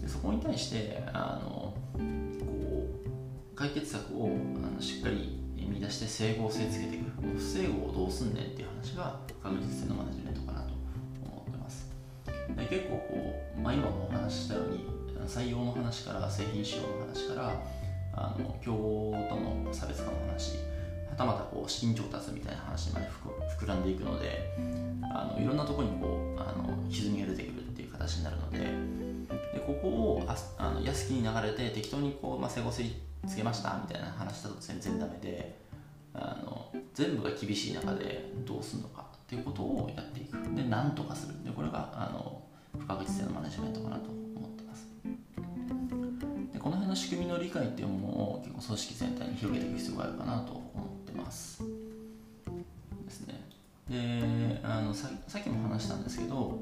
[0.02, 7.06] でそこに対してあのこう解決策をあのしっかり見出して整合性つけていく。
[7.22, 10.74] 不整合をどうすんねんっていう話が確実性のマネジメントかなと
[11.24, 11.92] 思ってます。
[12.56, 14.95] で結構こう、まあ、今もお話ししたように
[15.28, 17.54] 採用の話から製品仕様の話から
[18.14, 20.58] あの競合との差別化の話
[21.10, 23.10] はたまたこう資金調達みたいな話まで
[23.60, 24.56] 膨らんでいくので
[25.04, 32.84] あのいろんなところにこうあの歪みが出てくるっていう形になるのででここをああの安きに流れて適当にこう、まあ、整合性
[33.28, 35.60] つけましたみたいな話だと全然ダメで
[36.14, 40.38] あの全部が厳しい中でどうするのかっていうことをやっていく。
[40.56, 41.44] で何とかする。
[41.44, 42.42] でこれがあの
[42.80, 44.25] 不確実性のマネジメントかなと。
[46.66, 51.62] この辺の仕組みの理解っていうものを結構組織全体に広げていく必要があるかなと思ってます。
[53.06, 53.48] ですね。
[53.88, 56.58] であのささっきも話したんですけど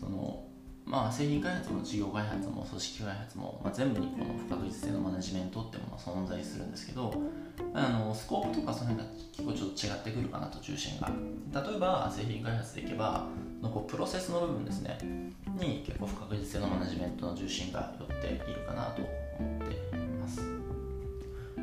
[0.00, 0.44] その
[0.86, 7.14] まあ、製品開発も事業開発も組織開発も、まあ、全部にこの不確実性のマネジメントっていうものが存在するんですけど
[7.72, 11.10] あのスコープとかその辺が結構ちょっと違ってくるかなと重心が。
[11.62, 13.26] 例えば製品開発でいけば
[13.62, 14.98] のこうプロセスの部分ですね。
[15.60, 19.21] に結構不確実性のマネジメントの重心が寄っているかなと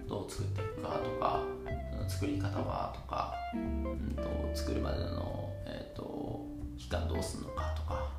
[0.10, 1.44] どう作っていくかとか
[2.08, 6.20] 作り方はとか、うんと、作るまでの、えーと
[6.80, 8.10] 期間どうするのかとか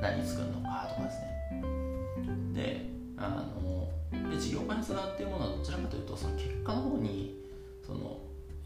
[0.00, 2.54] 何作るのかとかですね。
[2.54, 2.86] で
[3.16, 3.90] あの
[4.30, 7.42] で事業開発側っていうものはどちらかというとその結果の方に
[7.84, 8.18] その、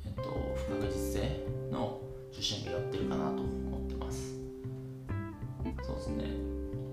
[0.04, 0.22] えっと、
[0.68, 2.00] 不確実性の
[2.32, 4.34] 受信が寄ってるかなと思ってます。
[5.82, 6.24] そうですね、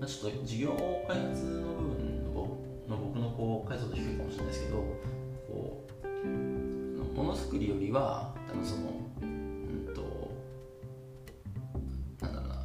[0.06, 0.70] ちょっと事業
[1.06, 2.24] 開発の部分
[2.88, 4.84] の僕のこう解像度低いかもしれないですけど
[7.14, 9.02] ものづくりよりは多分その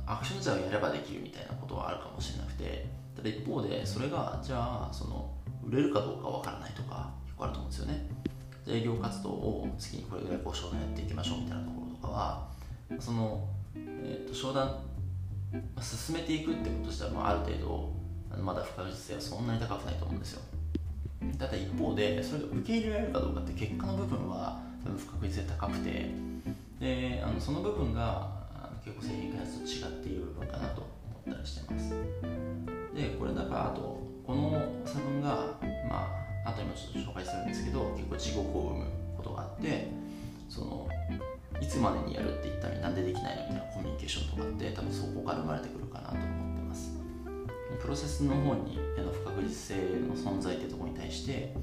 [0.08, 5.30] アクション自体をやればできるみたいなことはあるかもしれなくてただ一方でそれがじゃあその
[5.64, 8.08] 売れるかどうかわからないとか結構あると思うんですよね。
[8.70, 12.48] 営業活動を月にこれぐらいこう商談やっていきましょうみたいなところとかは
[13.00, 14.80] その、えー、と商談
[15.80, 17.94] 進めていくってこととしては、まあ、ある程度
[18.42, 20.42] まだ不確実性はそんなに高くないと思うんですよ。
[21.38, 26.10] ただ一方でそれが受け入れられるかどうかって結果の部分は多分不確実性高くて
[26.80, 28.30] であのその部分が
[28.84, 31.94] 結構製品開発と違っている部分かなと思ったりしてます。
[32.96, 35.58] でこれだからあとこの差分が
[35.90, 36.08] ま
[36.46, 38.86] あ後にもちょっと紹介するんですけど結構地獄を生む
[39.18, 39.88] ことがあって
[40.50, 40.88] その
[41.62, 46.47] いつまでにやるって言ったのになんでできないのみたいなコミュニケーションとかって多分そこから生まれてくるかなと思って
[47.82, 48.78] プロセスの方に
[49.08, 49.76] の不確実性
[50.08, 51.54] の存在っていうところに対して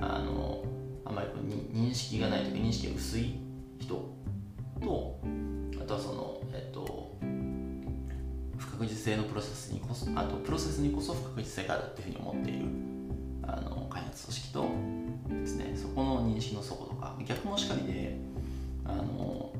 [0.00, 0.64] あの
[1.04, 3.34] あまりこう認識がないというか認識が薄い
[3.78, 3.94] 人
[4.80, 5.20] と
[5.80, 7.14] あとはそのえっと
[8.56, 12.66] 不確実性のプロセスにこそあとプロセスにこそ不確実性があるっていうふうに思っている
[13.42, 14.68] あの開発組織と
[15.28, 18.16] ですねそこの認識の底とか逆もしかりで
[18.84, 19.54] あのこ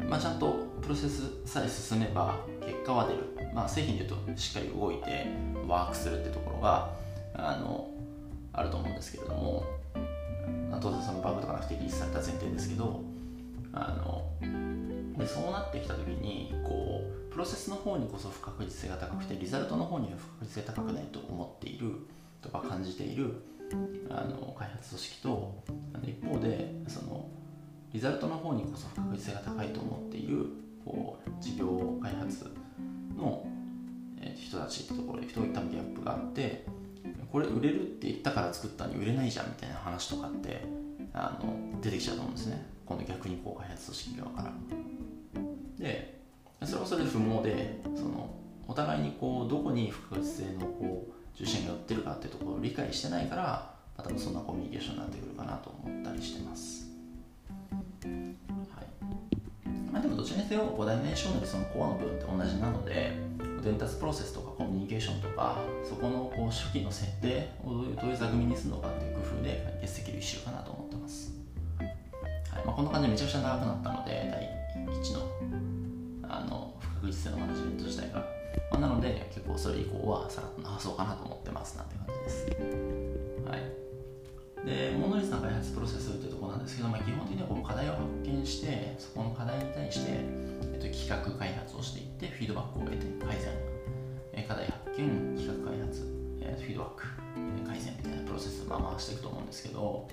[0.00, 5.26] う、まあ、ちゃんとプロセスさえ進めば結果は出る、まあ、製品でいうとしっかり動いて
[5.66, 6.92] ワークするってところが
[7.34, 7.90] あの
[8.52, 9.64] あると思うんですけれども
[10.80, 13.02] 当然そのバグとかなくてリリースされた前提ですけど
[13.72, 14.30] あの
[15.18, 21.94] でそうなってきた時にこうプロセスの方にこそ不確実性が高くてリザルトの方には不確実性が高くないと思っている
[22.40, 23.42] とか感じている
[24.08, 25.64] あの開発組織と
[26.04, 27.28] 一方でその
[27.92, 30.46] リザルトの方にこそ不確実性が高いと思っている
[30.86, 32.46] こう事業開発
[33.18, 33.44] の
[34.34, 36.64] 人たちってところで一旦ギャップがあって
[37.30, 40.64] これ売れるって言ったから作ったのに売れないじゃんみたいな話とかって
[41.12, 42.66] あの出てきちゃうと思うんですね。
[42.86, 44.52] 今度逆にこう開発組織側から。
[45.78, 46.20] で
[46.64, 48.30] それはそれで不毛でその
[48.68, 56.85] お互いにこうどこに不確実性のこう重心が寄ってるかっていうところを理解してないから、まあ、多分そんなコミュニケーションになってくるかなと思ったりしてます。
[59.96, 63.12] まあ、でもどちらにせよ5代目称のそのコアの部分って同じなので
[63.64, 71.32] 伝達プロセスとかコミュニケーションとかそこのこう初期の設定をどういうどういう座組みにするのかっていう工夫で解決できる一周かなと思ってます、
[71.80, 72.66] はい。
[72.66, 74.30] まあ、こんな感じでめちゃくちゃ長くなったので
[74.76, 75.20] 第1の
[76.28, 78.18] あの不確実性のマネジメント自体が、
[78.70, 81.78] まあ、なので結構それ以降はさらっと流そうかなと思ってます。
[81.78, 82.46] なんて感じです。
[83.48, 83.85] はい。
[84.64, 93.52] でモノリスの開発プロセスというところなんですけど、まあ、基本的にはこの課題を発見してそこの課題に対して、えっと、企画開発をしていってフィードバックを得て改善、
[94.32, 96.02] え課題発見企画開発、
[96.40, 97.04] えフィードバック、
[97.62, 100.08] え改善みたいなプロセスを回していくと思うんですけど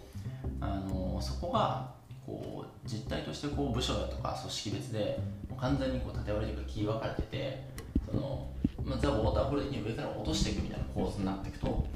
[0.59, 1.91] あのそこが
[2.25, 7.63] こう実態としてこう部署だとか組織別でもう完全にこう縦割りというか切り分かれてて
[8.09, 8.47] その、
[8.83, 11.87] まあ、ザ・ウォーターフォル的に上から落としていくみたいな構図になっていくとこ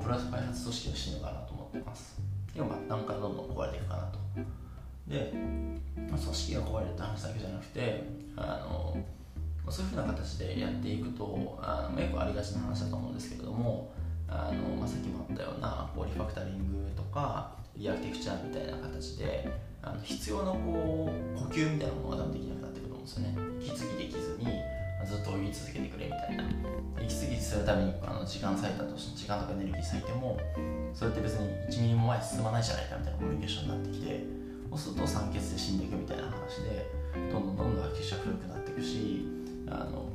[0.00, 1.51] うプラス開発組織が死ぬかなと。
[1.78, 2.20] ってます。
[2.54, 4.18] でも末端かどんどん壊れていくかなと。
[5.08, 5.32] で、
[6.10, 8.04] まあ、組織が壊れるって話だけじゃなくて
[8.36, 8.96] あの
[9.70, 13.92] そういうふうな形でやっていくとあのよくありがちな話だと思うんですけれども
[14.28, 19.48] あの、まあ、さっきもあったようなこうリファクタリングとかリアクテクチャーみたいな形で
[19.82, 23.36] あの必要なこう呼吸みたいなものが多分できなくなってくると思うんですよね。
[23.60, 24.46] 息継ぎできずに
[25.06, 26.82] ずっと泳ぎ続けてくれみたいな。
[27.02, 30.38] 息継ぎするためにあの時間割いたとして時間とかエネルギー割いても
[30.94, 34.24] それって別に1ミリも前進まないじゃないかみたいなコミュニケーションになってきて
[34.70, 36.86] そうすると酸欠で死んでいくみたいな話で
[37.32, 39.26] どんどんどんどん血が古くなっていくし
[39.68, 40.08] あの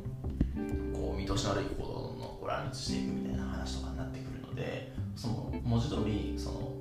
[0.93, 6.71] こう見通しの悪い行動の乱立していくみたいな話とかになってくるのでその文字通りその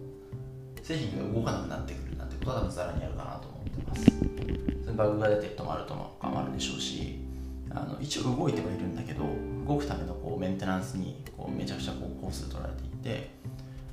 [0.83, 4.27] 製品が動かなくなってくるなんてことは多分ざらにあるかなと思ってます。
[4.97, 7.26] バグが出て止まるとかもあるでしょうし
[7.77, 9.25] あの一応動いてはいるんだけど
[9.69, 13.31] 動くためのこうメンテナンスにこうめちゃくちゃこうコース取られていて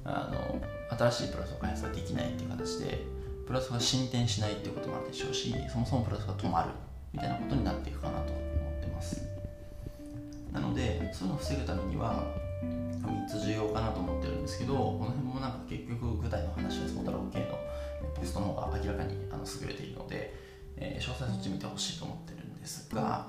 [0.05, 0.61] あの
[0.97, 3.05] 新しいプラスを開発ができないっていう形で
[3.45, 6.69] プラスが進展しないっていうこともあるでしょうしそもそもプラスが止まる
[7.11, 8.41] みたいなことになっていくかなと思
[8.79, 9.27] ってます。
[10.51, 12.23] なのでそういうのを防ぐためには
[12.63, 17.59] 3つ重要かなと思ってるんですけどこの辺もなんか結局具体の話はスモタロー系の
[18.15, 20.33] ポストの方が明らかにあの優れているので、
[20.77, 23.27] えー、詳細そっち見てほしいと思ってるんですが、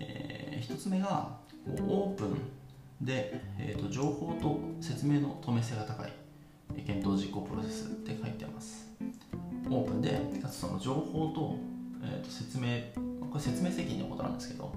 [0.00, 1.36] えー、1つ目が
[1.88, 2.36] オープン。
[3.00, 6.12] で、えーと、情報と説明の透明性が高い。
[6.86, 8.88] 検討実行プロセスって書いてます。
[9.70, 10.00] オープン。
[10.00, 10.10] で
[10.42, 11.56] かつその情報と,、
[12.02, 12.80] えーと説明
[13.30, 14.72] これ説明責任のことなんですけど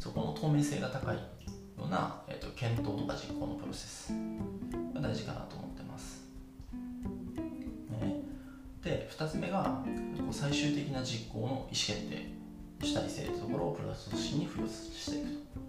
[0.00, 1.22] そこの透明性が高いよ
[1.86, 4.12] うな、えーと、検討とか実行のプロセス。
[4.94, 6.22] が大事かなと思ってます、
[8.00, 8.20] ね、
[8.82, 9.82] で2つ目が
[10.30, 12.33] 最終的な実行の意思決定。
[12.84, 15.64] 主体性というところをプラス組織に付与していくと。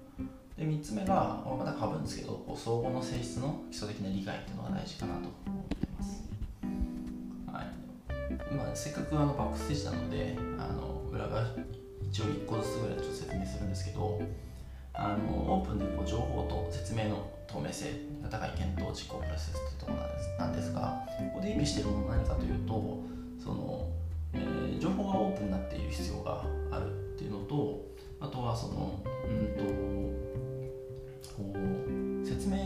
[0.57, 6.23] で3つ目がまたかぶるんですけどこう相互の性質の基礎的な理解っていうのが大事かなと思ってます、
[7.51, 8.55] はい。
[8.55, 11.43] まあ、せっかくあのバックステージなのであの裏側
[12.03, 14.21] 一応1個ずつぐらいちょっと説明するんですけど
[14.93, 17.91] あのオープンでこう情報と説明の透明性
[18.23, 21.03] が高い検討実行プロセスというところなんですが
[21.33, 22.99] ここで意味しているものは何かというと
[23.43, 23.89] その、
[24.33, 27.04] えー、情報がオープンになっている必要がある。
[27.39, 27.85] のと
[28.19, 29.63] あとはそのうんと
[31.37, 32.57] こう説明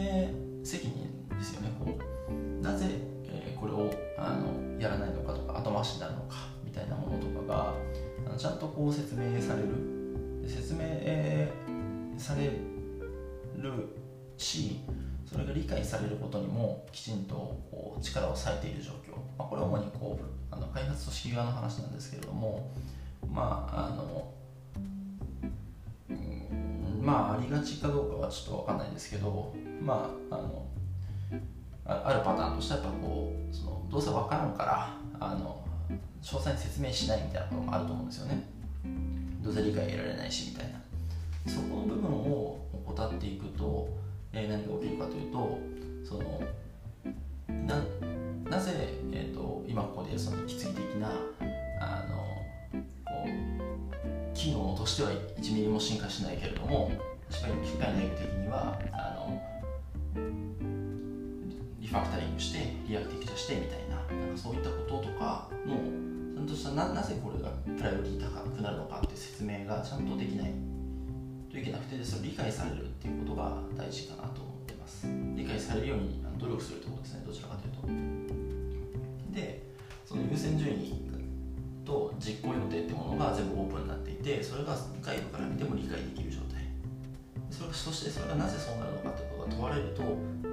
[0.63, 1.71] 責任ですよね。
[1.79, 2.85] こうなぜ、
[3.25, 7.73] えー、これをあのやらないのかとか後回しになるのかみたいなものとかが
[8.27, 9.99] あのちゃんとこう説明される。
[10.49, 10.79] 説明
[12.17, 12.45] され
[13.57, 13.87] る
[14.37, 14.79] し
[15.25, 17.35] それが理解されることにもきちんと
[17.71, 22.71] こう力を割いている状況、まあ、これは主にこうあの開発組織側の話なんですけれども
[23.31, 24.33] まああの
[27.01, 30.65] まあありがちかどうかはちょっと分かんないですけどまああの
[31.85, 35.63] あるパターンとしてはやっぱこうそのどうせ分からんからあの
[36.21, 38.43] 詳細に説明しないみたいなこともあると思うんですよね。
[39.41, 40.79] どうせ理解得られないしみたいな。
[41.47, 43.89] そこの部分を怠っていくと、
[44.33, 45.59] えー、何が起きるかというと
[46.03, 46.41] その
[47.65, 47.83] な
[48.49, 48.71] なぜ、
[49.11, 51.11] えーと、今ここでその引き継ぎ的な
[51.79, 52.18] あの
[54.39, 56.89] 機能としては1ミリも進化しないけれども
[57.29, 59.41] 確かに機械内部的にはあの
[61.77, 70.53] リファクタリングしてリアクティブ化してみたいななんかそういったこととかのちゃんとしたななぜこれがプライオリティ高くなるのかって説明がちゃんとできない
[71.51, 75.05] といけなくてそれ理解されるっていうことが大事かなと思ってます。
[75.35, 77.23] 理解されるように努力するってことですね。
[77.27, 79.35] どちらかというと。
[79.35, 79.67] で
[80.05, 81.08] その優先順位
[81.89, 86.61] と実行予定ってものが全部オープンになっていてそれが外部から見ても理解できる状態
[87.49, 90.03] それそしてそれがなぜそうなるのかってことが問われると、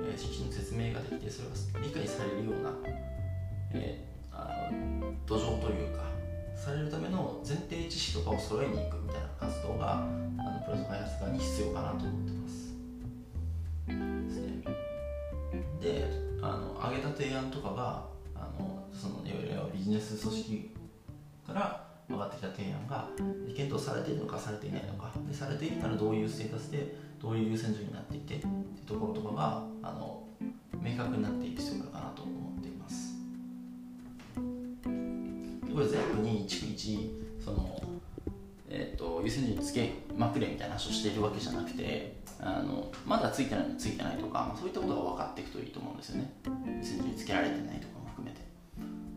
[0.08, 2.72] えー、きちんと説明ができてそれが理解されるような、
[3.72, 6.08] えー、あの土壌というか
[6.56, 12.56] されるための前提知識とかを揃えに行くみたいな活動があのプロジェクト開発側に必要かなと思ってます。
[13.86, 13.92] で
[14.32, 14.64] すね、
[15.80, 16.10] で
[16.42, 20.76] あの挙げた提案とかがあのそのいわゆるビジネス組織
[21.46, 23.08] から上がってきた提案が
[23.54, 25.12] 検討されているのかされていないのか。
[25.26, 30.22] でされているならどういうステータスでどういう優先順位になっていてっていうところとかがあの
[30.80, 33.16] 明確になっている必要があるかなと思っています。
[35.66, 37.10] でこれ全部に逐一
[37.42, 37.82] その、
[38.68, 46.32] えーと、優先順位つけまくれみたいな話をしているわけじゃなくてあのまだついてないのついてないとか、そういったことが分かっていくといいと思うんですよね。
[46.66, 47.95] 優先順位つけられてないとか。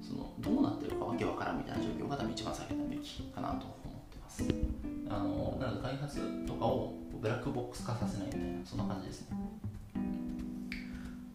[0.09, 4.43] そのどうなってるかわけわからんみたいな状況が多分一番避けたべきかなと思ってます。
[5.07, 9.37] あのなので開発とかをブラックボックス化させないみたいなそんな感じですね。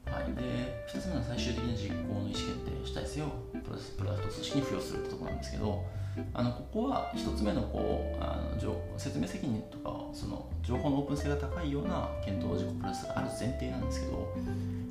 [0.07, 0.35] はい。
[0.35, 3.27] で2つ目の最終的な実行の意思決定主体性を
[3.63, 5.85] プロダクト組織に付与するってとこなんですけど
[6.33, 14.35] あのここは1つ目のこうあの説明責任とかその情報のオープン性が高いような検討事項プラスがある前提なんですけど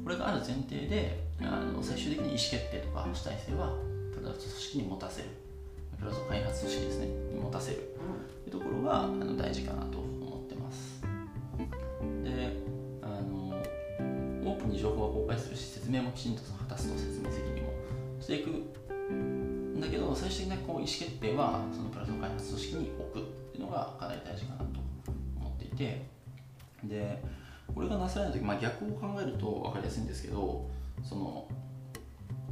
[0.04, 3.72] これがある前提であの最終的に意思決定とか主体性は
[4.14, 5.30] プロダクト組織に持たせる。
[5.98, 7.06] プロダクト開発組織ですね。
[7.08, 7.96] に持たせる。
[8.44, 11.02] というところがあの大事かなと思ってます。
[12.24, 12.58] で
[13.02, 13.56] あの
[14.46, 17.74] オープンに情報は公開するし説明もきちんと果たすと説明責任も。
[18.20, 24.66] していくんだけど最終的なこう意思決定はそのプラット開発組織に置くっていうのがかなり大事かなと
[25.40, 26.06] 思っていて。
[26.84, 27.43] で
[27.74, 30.70] これがなされない時、まあ、逆を考えると分かりやすいんですけど
[31.04, 31.48] その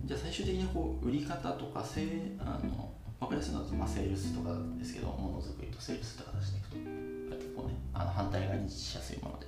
[0.06, 2.06] じゃあ最終的にこう売り方とかせ
[2.40, 7.12] あの分かりやすいのは、まあ、セールスとかですけどものづくりとセールスって形でいくと。
[7.32, 9.48] 結構ねあの反対側にしやすいもので。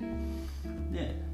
[0.98, 1.34] で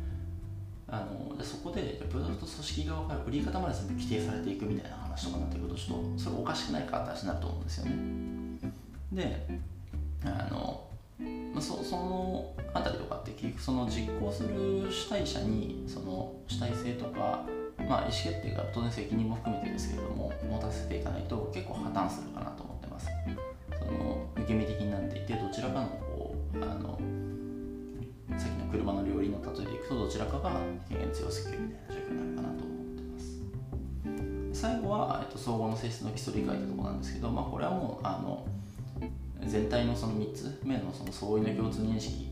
[0.91, 7.91] あのそこでプロダクト組織側から売り方まで全部規定されていくみたいな話とかになってくるとちょっとそれおかしくないかって話になると思うんですよね。
[9.13, 9.47] で
[10.25, 10.88] あの
[11.53, 17.45] まあ、そそのあたりとかって結局その実行する主体者にその主体性とか、
[17.87, 23.07] まあ、意思決定が当然責任も含めてですけれども持たせていかないと結構破綻するかなと思ってます。
[23.79, 26.99] その受け身的になっていてどちらかのこうあの
[28.37, 30.51] さっきの車の両輪の例えでいくとどちらかが
[30.87, 34.61] 権限強すぎるみたいな状況になるかなと思ってます。
[34.61, 38.45] 最後は、えっと、総合の性質の基礎理解というとこなんですけど、まあ、これはもうあの
[39.45, 42.27] 全体のその3つ目のその相違の共通認識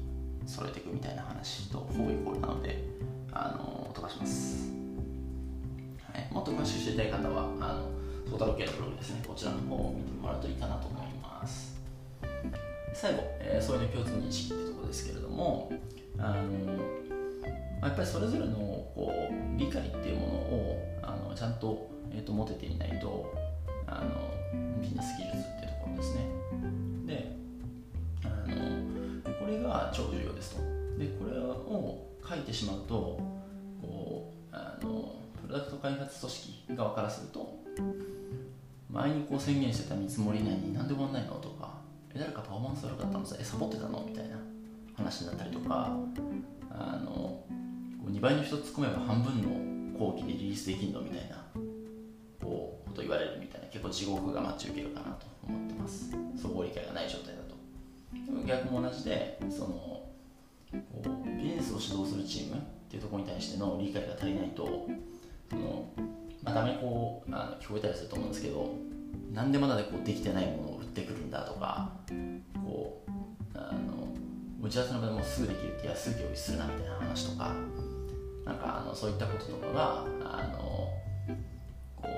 [0.46, 2.84] 揃えていくみたいな話とほぼイコールなので
[3.32, 4.72] あの飛ばします、
[6.12, 7.98] はい、もっと詳しく知りたい方はあの
[8.30, 9.24] ソータロケのブログですね。
[9.26, 11.80] こちらの方を見てもらうといいかなと思います。
[12.94, 15.72] 最後、えー、相違の共通認識ってとこですけれども
[16.18, 18.56] あのやっぱりそれぞれの
[18.96, 23.34] こう理解っていうものをあのちゃんと,、えーと持てていないと
[23.86, 26.22] あのビジネス技術っていうところですね。
[27.08, 27.36] で
[28.24, 30.62] あのこれが超重要ですと。
[31.00, 33.20] でこれを書いてしまうと
[33.82, 37.58] こうあのプロダクト開発組織側からすると
[38.90, 41.78] 前にこう宣言してた見積もり内に何でもないのとか
[42.14, 44.04] え誰かパフォーマンス悪かったのさえサボってたの？
[44.08, 44.38] みたいな
[44.96, 45.96] 話になったりとか
[46.72, 47.44] あの
[48.10, 51.02] 2倍の人突っ込めば半分の後期でリリースできるの？
[51.02, 51.46] みたいな
[52.44, 55.37] こうこと言われるみたいな結構地獄が待ち受けるかなと。
[55.48, 56.12] 思ってます。
[56.42, 57.56] 総合理解がない状態だと。
[58.46, 60.08] 逆も同じでそのこ
[61.06, 64.88] うビジネスを指導するチームっていうところに対しての理解が足りないと
[65.50, 65.86] その、
[66.44, 68.76] まあ、たまにこうあの聞こえたりすると思うんですけど
[69.34, 71.92] 何でまだでこうできてないものを売ってくるんだとか
[72.66, 73.12] こう
[73.54, 74.14] あの
[74.62, 77.54] 打ち合わせの場でもすぐできるっていやすぐ用意するなみたいな話とか
[78.46, 80.90] なんかあのそういったこととかがあの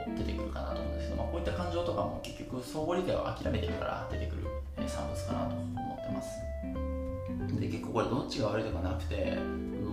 [0.05, 4.47] こう出てくるかなと思うんですけど、まあ、こういった感情とかも結局相互理解を諦めてから出てくる
[4.87, 6.29] 産物かなと思ってます。
[7.59, 9.37] で結構これどっちが悪いとかなくて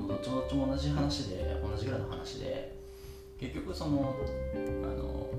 [0.08, 2.76] どっちもどっちも同じ話で同じぐらいの話で
[3.38, 4.14] 結局その
[4.54, 5.30] あの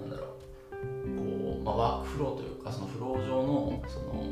[0.00, 0.36] なんだろ
[0.72, 4.24] うこう、まあ、ワークフローというかそのフロー上のその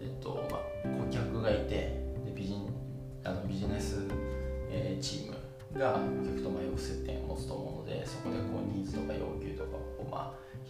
[0.00, 2.54] えっとまあ顧客がいてでビジ
[3.24, 4.02] あのビジネス、
[4.70, 5.32] えー、チー
[5.74, 5.98] ムが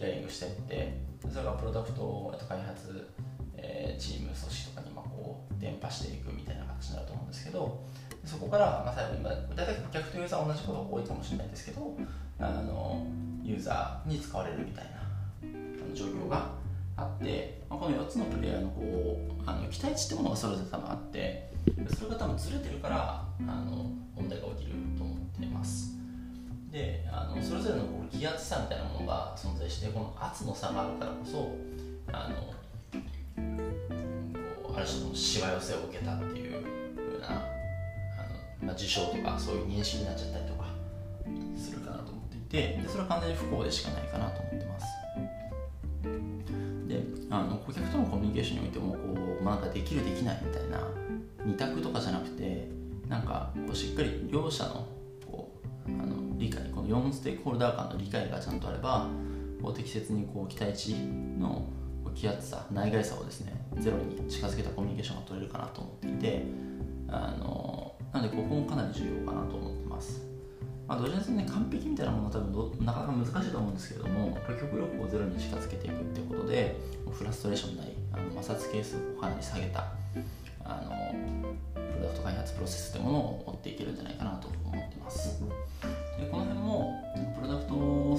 [0.01, 0.97] ヒアリングしてって
[1.31, 3.07] それがプロダクト開発、
[3.55, 7.79] えー、チーム組織とかにまあこう伝播していくみたいな形になると思うんですけど
[8.25, 11.95] そこから、まあ、最後に、大体顧客とユーザー同じことが多いかもしれないですけど
[12.39, 13.05] あの
[13.43, 16.49] ユーザーに使われるみたいな状況が
[16.97, 18.81] あって、まあ、この4つのプレイヤーのこ
[19.29, 21.51] うあの期待値ってものがそれぞれ多分あって
[21.95, 26.00] それが多分ずれてるからあの問題が起きると思ってます。
[26.71, 31.57] であのそれぞれのこう気圧差みたいなものが存在してこの圧の差があるからこそ
[32.13, 32.35] あの
[34.63, 36.63] こうある種のしわ寄せを受けたっていう
[36.95, 40.65] ふうなあの、まあ、事象とかそういう認識になっちゃったりとか
[41.57, 44.85] するかなと思っていてでそれは完全に不幸でしかないかなと思ってます。
[46.87, 48.97] であの顧客とのコミュニケーションにおいてもこ
[49.39, 50.87] う、まあ、なんかできるできないみたいな
[51.45, 52.67] 二択とかじゃなくて
[53.07, 54.87] なんかこうしっかり両者の
[55.25, 55.51] こ
[55.87, 59.07] うあの理解この4ステークホルダー間の理解がちゃんとあれば
[59.61, 60.95] こう適切にこう期待値
[61.37, 61.67] の
[62.15, 66.43] 気圧差内外差をですねゼロに近づけたコミュニケーションが取れるかなと思っていて
[67.07, 70.25] あのなのでここもかなり重要かなと思ってます、
[70.87, 76.75] まあ、どちらにせね完璧みたいなものは多分なかなか難しいと思うんですけれども極力をゼロに近づけていくってことで
[77.11, 79.91] フラストレーションないあの摩擦係数をかなり下げた
[80.65, 81.13] あの
[81.73, 85.43] プロダクト開発プロセスというものを追っていけるんじゃないかなと思ってます。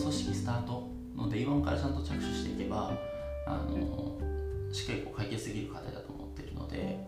[0.03, 2.93] 組織スタートの Day1 からちゃんと着手していけば
[3.47, 4.19] あの
[4.73, 6.99] しっかりこう解決できる課題だと思ってるので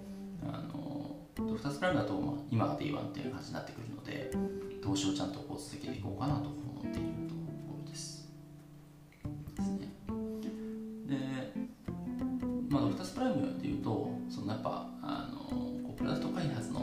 [0.43, 4.31] あのドクターズプライムだと、まあ、今が Day1 っていう感じになってくるので
[4.83, 8.29] 投資をちゃんとこう続けていこうかなと思っているところです。
[9.57, 9.89] ですね。
[11.07, 11.17] で、
[12.69, 16.81] まあ、ドクターズプライムでいうとそのやっぱあのこうプロダクト開発の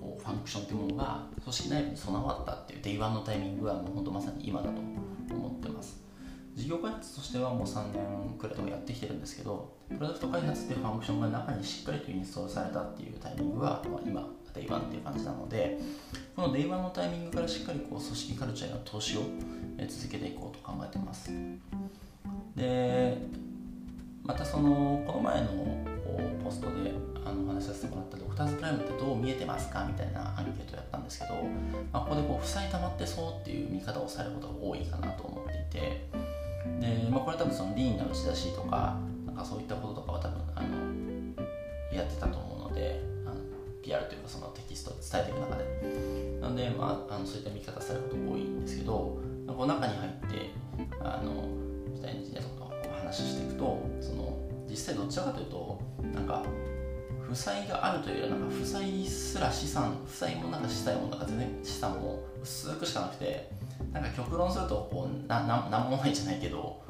[0.00, 5.05] こうファンクションっていうものが組織内部に備わったっていう Day1 のタイミングはもう本当まさに今だと思い
[5.76, 6.06] ます。
[6.54, 15.78] 事業開発としてはもう3年くらいとかやってきてるんですけどプロダクト開発っていうファンクションが中にしっかりとインストールされたっていうタイミングは、まあ、今 Day1 っていう感じなので
[16.34, 19.20] この Day1 のタイミングからしっかりこう組織カルチャーへの投資を
[19.86, 21.30] 続けていこうと考えてます。
[22.56, 23.18] で
[24.24, 25.48] またそのこの前の
[26.42, 26.92] ポストで
[27.24, 31.34] あのお話しさせてもらったドクターズプライムってどう見えてますかみたいなアンケートをやったんですけど、
[31.92, 36.00] まあ、ここでこう負債溜まってそうっていう見方をされることが多いかなと思ってて
[36.80, 40.68] で、まあ、これ多分そのリーンな打ち出しとかなんかそういったこととかは多分あの
[41.94, 43.36] やってたと思うのであの
[43.82, 46.16] PR というかそのテキストで伝えていく中で。
[46.40, 50.50] なので、まあ、あのそういった見方されることが多いんですけどこう中に入って
[51.00, 51.48] あの
[51.94, 52.48] 時代エンジニアと
[52.88, 55.80] お話ししていくとその実際どちらかというと
[56.14, 56.42] なんか
[57.28, 63.50] 負債があるというよりはなんか負債すら資産負債もなんか資産もなんか全然資産も薄くしかなくて
[64.00, 66.82] なんか極論するとこうなななんもないじゃないけど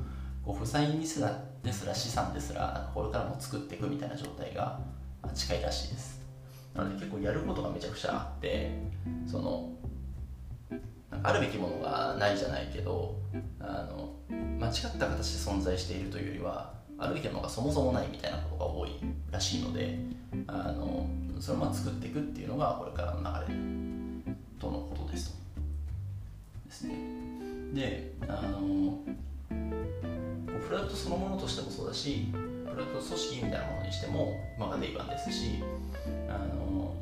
[0.45, 4.79] こう負債にすらですら資産ですらこれからも作っていくみたいな状態が
[5.35, 6.21] 近いらしいです
[6.75, 8.71] なので結構やることがめちゃくちゃあって
[9.27, 9.71] その
[11.23, 13.17] あるべきものがないじゃないけど
[13.59, 14.15] あの
[14.59, 18.91] 間違った形で存在しているというよりはあるべきものがそもそもないみたいなことが多い
[19.31, 19.99] らしいので
[20.47, 21.09] あの
[21.41, 23.59] それをま作っていくっていうのがこれからの流れ
[24.59, 25.46] とのことですと。
[26.77, 26.95] ですね。
[27.73, 28.99] であの
[29.49, 35.63] プロダクトそのものとしてもそうだしプロダクト組織みたいなものにしても今がデイバンですし
[36.29, 36.95] あの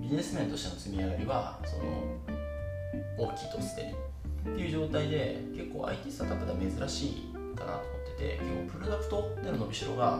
[0.00, 10.18] ビジネス面としての積み上がりはその大きいと捨てるっていう状態で結構 IT スタートアップでは珍しいかなと思ってて結構プロダクトでの伸びしろが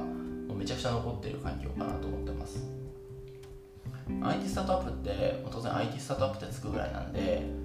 [0.55, 2.65] めちゃくちゃ残っている環境かなと思ってます
[4.23, 7.64] IT スタートアップって当然 IT スタートアップってつくぐらいなんで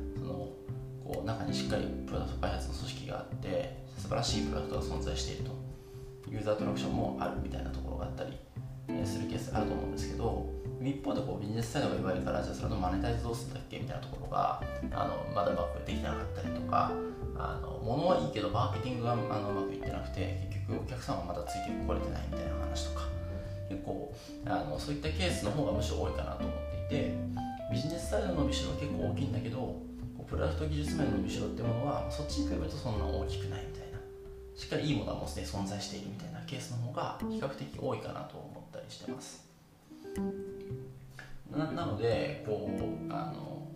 [1.10, 5.70] こう中にしっかりプロダクト開発の組織があって素晴らしいプロダクトが存在していると。
[6.32, 8.38] ユーザートラクションもあるみたいなところがあったり
[9.04, 10.48] するケースあると思うんですけど
[10.82, 16.92] 一方でこうビジネスサイドが弱いからじゃあそれのマネタイズどうするんだっけみたいなところがあのまだうまくできなかったりとか
[17.36, 23.10] あの物はいいけどマーケティングがあのうまくいってなくて結局お客さんはまだついてこれてないみたいな話とか。
[23.70, 24.12] 結構
[24.48, 27.14] あのそういったケースの方がむしろ多いかなと思っていて
[27.72, 29.80] ビジネスサイドの伸びしろは結構大きいんだけど
[30.30, 34.00] プロダクト技術面の伸びしろってものはそっちに比べるとそんな大きくないみたいな。
[34.56, 39.48] しっかりいいものはもうすでに存在しているみたいなケースの方が比較的多いかなと思ったりしてます。
[41.50, 43.68] ななのでこうあの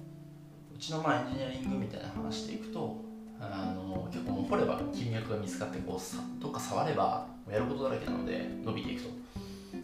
[0.75, 2.97] うちのまあエンジニアリングみたいな話でいくと
[3.39, 9.09] あの結構もう掘れば金脈が見つかってこうさどっか触ればやることだらけなので伸びていくと。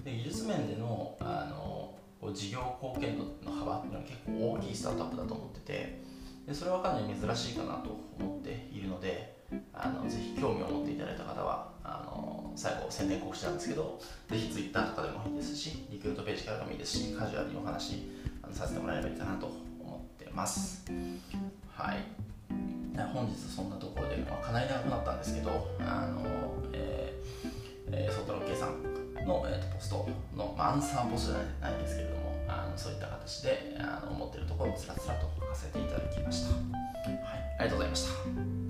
[0.04, 1.96] で技術面でのあの
[2.34, 6.09] 事業貢献度の幅っていうのは結構大きいスタートアップだと思ってて
[6.50, 9.38] でそれはかなり珍しいかなと思っているので
[9.72, 18.10] あのぜひ興味を持っていただいた方はあの最後宣伝告知なんですけどぜひ Twitter とかでもいいですしリクルートページからでもいいですしカジュアルにお話
[18.42, 20.86] あのさせてもらえればいいかなと思ってます。
[21.72, 21.98] はい。
[23.14, 26.22] 本日そんなところで、まあ、かなり長くなったんですけどあの、
[26.74, 28.84] えーえー、ソートロッケさん
[29.26, 36.64] の、えーと、ポストの、まあ、アンサーポストじゃないんですけれどもあのそういった形であの思っているところをつらつらとさせていただきました、はい、
[37.60, 38.69] ありがとうございました。